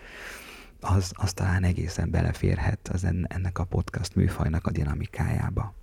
az, 0.80 1.12
az 1.14 1.32
talán 1.32 1.64
egészen 1.64 2.11
beleférhet 2.11 2.89
az 2.93 3.05
ennek 3.24 3.59
a 3.59 3.64
podcast 3.64 4.14
műfajnak 4.14 4.66
a 4.66 4.70
dinamikájába. 4.70 5.74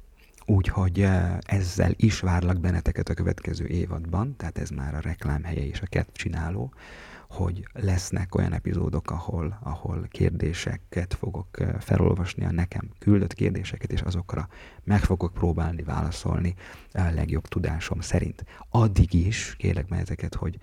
Úgyhogy 0.46 1.08
ezzel 1.40 1.92
is 1.96 2.20
várlak 2.20 2.60
benneteket 2.60 3.10
a 3.10 3.14
következő 3.14 3.66
évadban, 3.66 4.36
tehát 4.38 4.58
ez 4.58 4.70
már 4.70 4.96
a 4.96 5.00
reklámhelye 5.00 5.66
és 5.66 5.82
a 5.82 5.86
kett 5.86 6.14
csináló, 6.14 6.74
hogy 7.30 7.68
lesznek 7.74 8.36
olyan 8.36 8.54
epizódok, 8.54 9.12
ahol, 9.12 9.60
ahol 9.64 10.08
kérdéseket 10.10 11.14
fogok 11.14 11.58
felolvasni, 11.80 12.46
a 12.46 12.52
nekem 12.52 12.90
küldött 13.00 13.34
kérdéseket, 13.34 13.92
és 13.92 14.02
azokra 14.02 14.48
meg 14.84 15.04
fogok 15.04 15.34
próbálni 15.34 15.84
válaszolni 15.84 16.56
a 16.92 17.02
legjobb 17.02 17.48
tudásom 17.48 18.00
szerint. 18.00 18.46
Addig 18.70 19.14
is, 19.14 19.56
kérlek 19.58 19.88
meg 19.90 20.00
ezeket, 20.00 20.36
hogy 20.36 20.58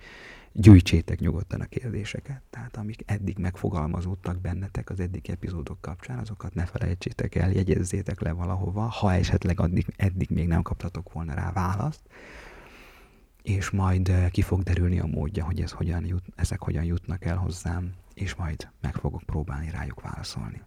gyűjtsétek 0.53 1.19
nyugodtan 1.19 1.61
a 1.61 1.65
kérdéseket. 1.65 2.41
Tehát 2.49 2.77
amik 2.77 3.03
eddig 3.05 3.37
megfogalmazódtak 3.37 4.41
bennetek 4.41 4.89
az 4.89 4.99
eddig 4.99 5.29
epizódok 5.29 5.81
kapcsán, 5.81 6.17
azokat 6.17 6.53
ne 6.53 6.65
felejtsétek 6.65 7.35
el, 7.35 7.51
jegyezzétek 7.51 8.21
le 8.21 8.31
valahova, 8.31 8.81
ha 8.81 9.13
esetleg 9.13 9.59
addig, 9.59 9.85
eddig 9.95 10.29
még 10.29 10.47
nem 10.47 10.61
kaptatok 10.61 11.13
volna 11.13 11.33
rá 11.33 11.51
választ, 11.51 12.01
és 13.41 13.69
majd 13.69 14.09
eh, 14.09 14.29
ki 14.29 14.41
fog 14.41 14.63
derülni 14.63 14.99
a 14.99 15.05
módja, 15.05 15.45
hogy 15.45 15.61
ez 15.61 15.71
hogyan 15.71 16.05
jut, 16.05 16.23
ezek 16.35 16.61
hogyan 16.61 16.83
jutnak 16.83 17.25
el 17.25 17.37
hozzám, 17.37 17.93
és 18.13 18.35
majd 18.35 18.69
meg 18.81 18.95
fogok 18.95 19.23
próbálni 19.23 19.69
rájuk 19.69 20.01
válaszolni. 20.01 20.61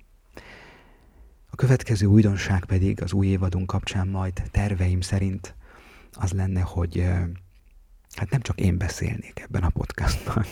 A 1.50 1.56
következő 1.56 2.06
újdonság 2.06 2.64
pedig 2.64 3.02
az 3.02 3.12
új 3.12 3.26
évadunk 3.26 3.66
kapcsán 3.66 4.08
majd 4.08 4.42
terveim 4.50 5.00
szerint 5.00 5.54
az 6.12 6.32
lenne, 6.32 6.60
hogy 6.60 6.98
eh, 6.98 7.26
hát 8.16 8.30
nem 8.30 8.40
csak 8.40 8.60
én 8.60 8.78
beszélnék 8.78 9.40
ebben 9.40 9.62
a 9.62 9.68
podcastban, 9.68 10.44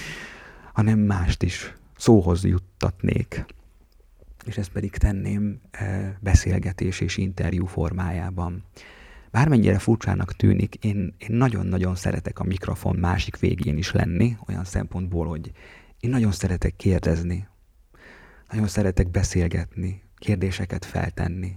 hanem 0.78 0.98
mást 0.98 1.42
is 1.42 1.74
szóhoz 1.96 2.44
juttatnék. 2.44 3.44
És 4.44 4.56
ezt 4.56 4.70
pedig 4.70 4.90
tenném 4.90 5.60
eh, 5.70 6.14
beszélgetés 6.20 7.00
és 7.00 7.16
interjú 7.16 7.66
formájában. 7.66 8.64
Bármennyire 9.30 9.78
furcsának 9.78 10.32
tűnik, 10.32 10.74
én, 10.74 11.14
én 11.18 11.36
nagyon-nagyon 11.36 11.94
szeretek 11.94 12.38
a 12.38 12.44
mikrofon 12.44 12.96
másik 12.96 13.38
végén 13.38 13.76
is 13.76 13.92
lenni, 13.92 14.36
olyan 14.48 14.64
szempontból, 14.64 15.26
hogy 15.26 15.52
én 16.00 16.10
nagyon 16.10 16.32
szeretek 16.32 16.76
kérdezni, 16.76 17.48
nagyon 18.50 18.66
szeretek 18.66 19.10
beszélgetni, 19.10 20.02
kérdéseket 20.18 20.84
feltenni, 20.84 21.56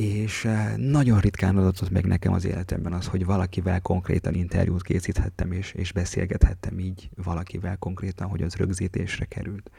és 0.00 0.44
eh, 0.44 0.76
nagyon 0.76 1.18
ritkán 1.18 1.56
adatott 1.56 1.90
meg 1.90 2.06
nekem 2.06 2.32
az 2.32 2.44
életemben 2.44 2.92
az, 2.92 3.06
hogy 3.06 3.24
valakivel 3.24 3.80
konkrétan 3.80 4.34
interjút 4.34 4.82
készíthettem, 4.82 5.52
és, 5.52 5.72
és 5.72 5.92
beszélgethettem 5.92 6.78
így 6.78 7.10
valakivel 7.16 7.76
konkrétan, 7.76 8.28
hogy 8.28 8.42
az 8.42 8.54
rögzítésre 8.54 9.24
került. 9.24 9.70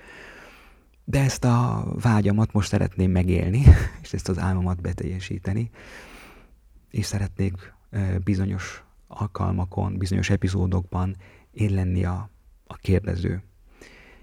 De 1.03 1.19
ezt 1.19 1.43
a 1.43 1.85
vágyamat 2.01 2.53
most 2.53 2.67
szeretném 2.67 3.11
megélni, 3.11 3.63
és 4.03 4.13
ezt 4.13 4.29
az 4.29 4.37
álmomat 4.37 4.81
beteljesíteni, 4.81 5.69
és 6.89 7.05
szeretnék 7.05 7.73
eh, 7.89 8.15
bizonyos 8.23 8.83
alkalmakon, 9.07 9.97
bizonyos 9.97 10.29
epizódokban 10.29 11.15
én 11.51 11.73
lenni 11.73 12.05
a, 12.05 12.29
a 12.67 12.75
kérdező. 12.75 13.43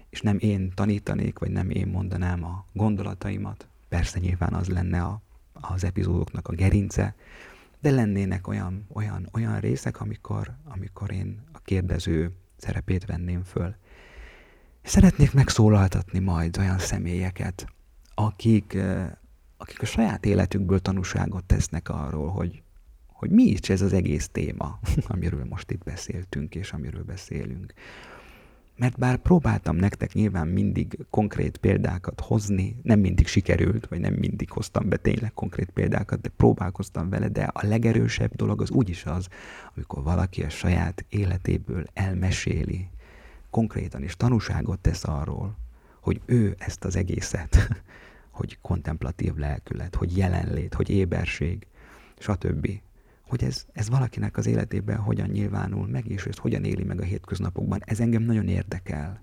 És 0.09 0.21
nem 0.21 0.37
én 0.39 0.71
tanítanék, 0.75 1.39
vagy 1.39 1.51
nem 1.51 1.69
én 1.69 1.87
mondanám 1.87 2.43
a 2.43 2.65
gondolataimat. 2.73 3.67
Persze 3.89 4.19
nyilván 4.19 4.53
az 4.53 4.67
lenne 4.67 5.01
a, 5.01 5.21
az 5.61 5.83
epizódoknak 5.83 6.47
a 6.47 6.53
gerince, 6.53 7.15
de 7.81 7.91
lennének 7.91 8.47
olyan, 8.47 8.87
olyan, 8.93 9.29
olyan 9.31 9.59
részek, 9.59 10.01
amikor, 10.01 10.55
amikor 10.63 11.11
én 11.11 11.43
a 11.51 11.59
kérdező 11.59 12.31
szerepét 12.57 13.05
venném 13.05 13.43
föl. 13.43 13.75
Szeretnék 14.81 15.33
megszólaltatni 15.33 16.19
majd 16.19 16.57
olyan 16.57 16.79
személyeket, 16.79 17.67
akik, 18.13 18.77
akik 19.57 19.81
a 19.81 19.85
saját 19.85 20.25
életükből 20.25 20.79
tanúságot 20.79 21.43
tesznek 21.43 21.89
arról, 21.89 22.29
hogy, 22.29 22.61
hogy 23.07 23.29
mi 23.29 23.43
is 23.43 23.69
ez 23.69 23.81
az 23.81 23.93
egész 23.93 24.29
téma, 24.29 24.79
amiről 25.07 25.45
most 25.45 25.71
itt 25.71 25.83
beszéltünk, 25.83 26.55
és 26.55 26.71
amiről 26.71 27.03
beszélünk. 27.03 27.73
Mert 28.79 28.97
bár 28.97 29.17
próbáltam 29.17 29.75
nektek 29.75 30.13
nyilván 30.13 30.47
mindig 30.47 31.05
konkrét 31.09 31.57
példákat 31.57 32.19
hozni, 32.21 32.79
nem 32.83 32.99
mindig 32.99 33.27
sikerült, 33.27 33.87
vagy 33.87 33.99
nem 33.99 34.13
mindig 34.13 34.49
hoztam 34.49 34.89
be 34.89 34.97
tényleg 34.97 35.33
konkrét 35.33 35.69
példákat, 35.69 36.21
de 36.21 36.29
próbálkoztam 36.37 37.09
vele, 37.09 37.27
de 37.27 37.43
a 37.43 37.65
legerősebb 37.67 38.35
dolog 38.35 38.61
az 38.61 38.69
úgyis 38.69 39.05
az, 39.05 39.27
amikor 39.75 40.03
valaki 40.03 40.43
a 40.43 40.49
saját 40.49 41.05
életéből 41.09 41.85
elmeséli, 41.93 42.89
konkrétan 43.49 44.03
is 44.03 44.15
tanúságot 44.15 44.79
tesz 44.79 45.03
arról, 45.03 45.57
hogy 46.01 46.21
ő 46.25 46.55
ezt 46.57 46.85
az 46.85 46.95
egészet, 46.95 47.67
hogy 48.39 48.57
kontemplatív 48.61 49.35
lelkület, 49.35 49.95
hogy 49.95 50.17
jelenlét, 50.17 50.73
hogy 50.73 50.89
éberség, 50.89 51.67
stb 52.17 52.69
hogy 53.29 53.43
ez, 53.43 53.65
ez 53.73 53.89
valakinek 53.89 54.37
az 54.37 54.45
életében 54.45 54.97
hogyan 54.97 55.29
nyilvánul 55.29 55.87
meg, 55.87 56.07
és 56.07 56.25
ezt 56.25 56.37
hogyan 56.37 56.63
éli 56.63 56.83
meg 56.83 57.01
a 57.01 57.03
hétköznapokban. 57.03 57.81
Ez 57.85 57.99
engem 57.99 58.23
nagyon 58.23 58.47
érdekel. 58.47 59.21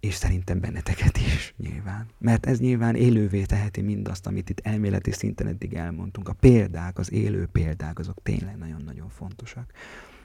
És 0.00 0.14
szerintem 0.14 0.60
benneteket 0.60 1.16
is 1.16 1.54
nyilván. 1.56 2.06
Mert 2.18 2.46
ez 2.46 2.58
nyilván 2.58 2.94
élővé 2.94 3.42
teheti 3.42 3.80
mindazt, 3.80 4.26
amit 4.26 4.50
itt 4.50 4.60
elméleti 4.60 5.10
szinten 5.10 5.46
eddig 5.46 5.74
elmondtunk. 5.74 6.28
A 6.28 6.32
példák, 6.32 6.98
az 6.98 7.12
élő 7.12 7.46
példák, 7.46 7.98
azok 7.98 8.22
tényleg 8.22 8.56
nagyon-nagyon 8.56 9.08
fontosak. 9.08 9.72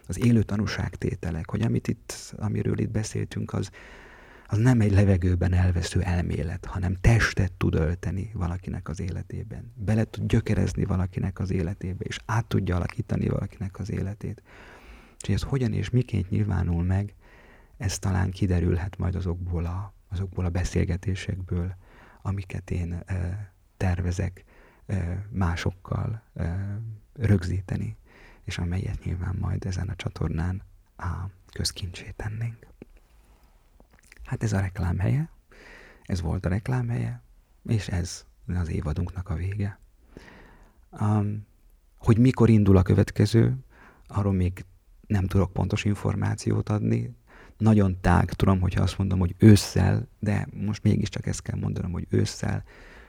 Az 0.08 0.26
élő 0.26 0.44
tanúságtételek, 0.44 1.50
hogy 1.50 1.62
amit 1.62 1.88
itt, 1.88 2.34
amiről 2.38 2.80
itt 2.80 2.92
beszéltünk, 2.92 3.54
az, 3.54 3.70
az 4.48 4.58
nem 4.58 4.82
egy 4.82 4.92
levegőben 4.92 5.54
elvesző 5.54 6.02
elmélet, 6.02 6.66
hanem 6.66 6.98
testet 7.02 7.52
tud 7.52 7.76
ölteni 7.76 8.32
valakinek 8.34 8.90
az 8.90 9.00
életében. 9.00 9.74
Bele 9.76 10.04
tud 10.04 10.26
gyökerezni 10.26 10.86
valakinek 10.86 11.40
az 11.40 11.52
életébe, 11.52 12.04
és 12.04 12.20
át 12.26 12.46
tudja 12.46 12.76
alakítani 12.76 13.28
valakinek 13.28 13.80
az 13.80 13.92
életét. 13.92 14.42
És 15.28 15.34
ez 15.34 15.42
hogyan 15.42 15.74
és 15.74 15.90
miként 15.90 16.30
nyilvánul 16.30 16.84
meg, 16.84 17.16
ez 17.78 18.00
talán 18.00 18.32
kiderülhet 18.32 18.98
majd 18.98 19.16
azokból 19.16 19.66
a, 19.66 19.94
azokból 20.10 20.46
a 20.46 20.50
beszélgetésekből, 20.50 21.76
amiket 22.22 22.72
én 22.72 22.94
e, 23.06 23.52
tervezek 23.78 24.44
e, 24.86 25.26
másokkal 25.30 26.24
e, 26.34 26.80
rögzíteni, 27.14 27.98
és 28.44 28.58
amelyet 28.58 29.04
nyilván 29.04 29.36
majd 29.40 29.66
ezen 29.66 29.90
a 29.90 29.96
csatornán 29.96 30.62
a 30.98 31.30
közkincsét 31.52 32.16
tennénk. 32.16 32.68
Hát 34.24 34.44
ez 34.44 34.54
a 34.54 34.60
reklám 34.60 35.00
helye, 35.00 35.30
ez 36.04 36.22
volt 36.22 36.46
a 36.46 36.50
reklám 36.50 36.90
helye, 36.90 37.22
és 37.66 37.88
ez 37.88 38.26
az 38.48 38.70
évadunknak 38.70 39.30
a 39.30 39.36
vége. 39.36 39.80
Um, 40.92 41.46
hogy 41.98 42.18
mikor 42.18 42.50
indul 42.50 42.78
a 42.78 42.82
következő, 42.82 43.58
arról 44.08 44.34
még 44.34 44.66
nem 45.08 45.28
tudok 45.28 45.54
pontos 45.54 45.84
információt 45.84 46.70
adni. 46.70 47.16
Nagyon 47.58 48.02
tág, 48.02 48.34
tudom, 48.34 48.60
hogyha 48.60 48.84
azt 48.84 48.98
mondom, 48.98 49.20
hogy 49.20 49.36
ősszel, 49.38 50.08
de 50.20 50.48
most 50.54 50.84
mégiscsak 50.84 51.26
ezt 51.26 51.42
kell 51.42 51.60
mondanom, 51.60 51.92
hogy 51.92 52.08
ősszel, 52.10 52.64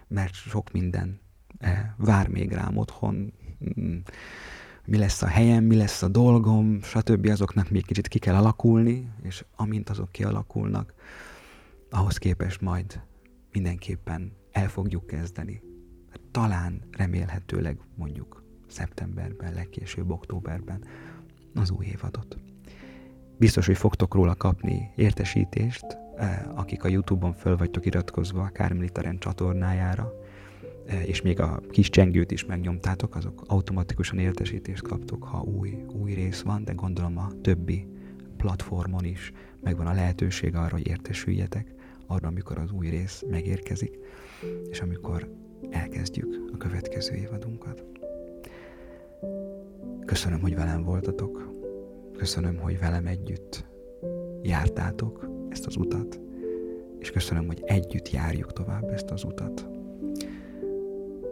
mert 0.08 0.34
sok 0.34 0.72
minden 0.72 1.20
eh, 1.58 1.90
vár 1.96 2.28
még 2.28 2.52
rám 2.52 2.76
otthon. 2.76 3.32
Mi 4.87 4.97
lesz 4.97 5.22
a 5.22 5.26
helyem, 5.26 5.64
mi 5.64 5.76
lesz 5.76 6.03
a 6.03 6.09
dolgom, 6.09 6.82
stb. 6.82 7.26
azoknak 7.26 7.70
még 7.70 7.87
kicsit 7.87 8.09
ki 8.09 8.18
kell 8.18 8.35
alakulni, 8.35 9.11
és 9.22 9.45
amint 9.57 9.91
azok 9.91 10.12
kialakulnak, 10.12 10.95
ahhoz 11.91 12.16
képest 12.16 12.61
majd 12.61 13.01
mindenképpen 13.53 14.32
el 14.53 14.68
fogjuk 14.68 15.07
kezdeni. 15.07 15.62
Talán 16.30 16.82
remélhetőleg 16.91 17.78
mondjuk 17.95 18.45
szeptemberben, 18.68 19.55
legkésőbb 19.55 20.11
októberben 20.11 20.85
az 21.55 21.70
új 21.70 21.87
évadot. 21.87 22.39
Biztos, 23.39 23.66
hogy 23.66 23.76
fogtok 23.76 24.14
róla 24.14 24.35
kapni 24.35 24.91
értesítést, 24.97 25.87
eh, 26.16 26.59
akik 26.59 26.85
a 26.85 26.89
Youtube-on 26.89 27.32
föl 27.32 27.57
vagytok 27.57 27.87
iratkozva 27.87 28.43
a 28.43 28.49
Kármilitaren 28.49 29.18
csatornájára, 29.18 30.12
és 31.07 31.22
még 31.22 31.41
a 31.41 31.61
kis 31.70 31.91
csengőt 31.91 32.30
is 32.30 32.45
megnyomtátok, 32.45 33.16
azok 33.16 33.43
automatikusan 33.47 34.18
értesítést 34.18 34.82
kaptok, 34.82 35.24
ha 35.24 35.43
új, 35.43 35.85
új 36.03 36.12
rész 36.12 36.41
van, 36.41 36.64
de 36.64 36.72
gondolom 36.72 37.18
a 37.18 37.30
többi 37.43 37.87
platformon 38.37 39.05
is 39.05 39.32
megvan 39.61 39.87
a 39.87 39.93
lehetőség 39.93 40.55
arra, 40.55 40.70
hogy 40.76 40.87
értesüljetek 40.87 41.74
arra, 42.07 42.28
amikor 42.28 42.59
az 42.59 42.70
új 42.70 42.89
rész 42.89 43.24
megérkezik, 43.30 43.99
és 44.70 44.80
amikor 44.80 45.28
elkezdjük 45.70 46.51
a 46.53 46.57
következő 46.57 47.14
évadunkat. 47.14 47.85
Köszönöm, 50.05 50.41
hogy 50.41 50.55
velem 50.55 50.82
voltatok. 50.82 51.53
Köszönöm, 52.16 52.57
hogy 52.57 52.78
velem 52.78 53.07
együtt 53.07 53.66
jártátok 54.43 55.28
ezt 55.49 55.66
az 55.66 55.76
utat, 55.76 56.20
és 56.99 57.11
köszönöm, 57.11 57.47
hogy 57.47 57.62
együtt 57.64 58.11
járjuk 58.11 58.53
tovább 58.53 58.89
ezt 58.89 59.11
az 59.11 59.24
utat. 59.24 59.73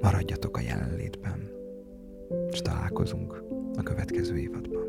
Maradjatok 0.02 0.56
a 0.56 0.60
jelenlétben, 0.60 1.50
és 2.50 2.60
találkozunk 2.60 3.42
a 3.76 3.82
következő 3.82 4.38
évadban. 4.38 4.81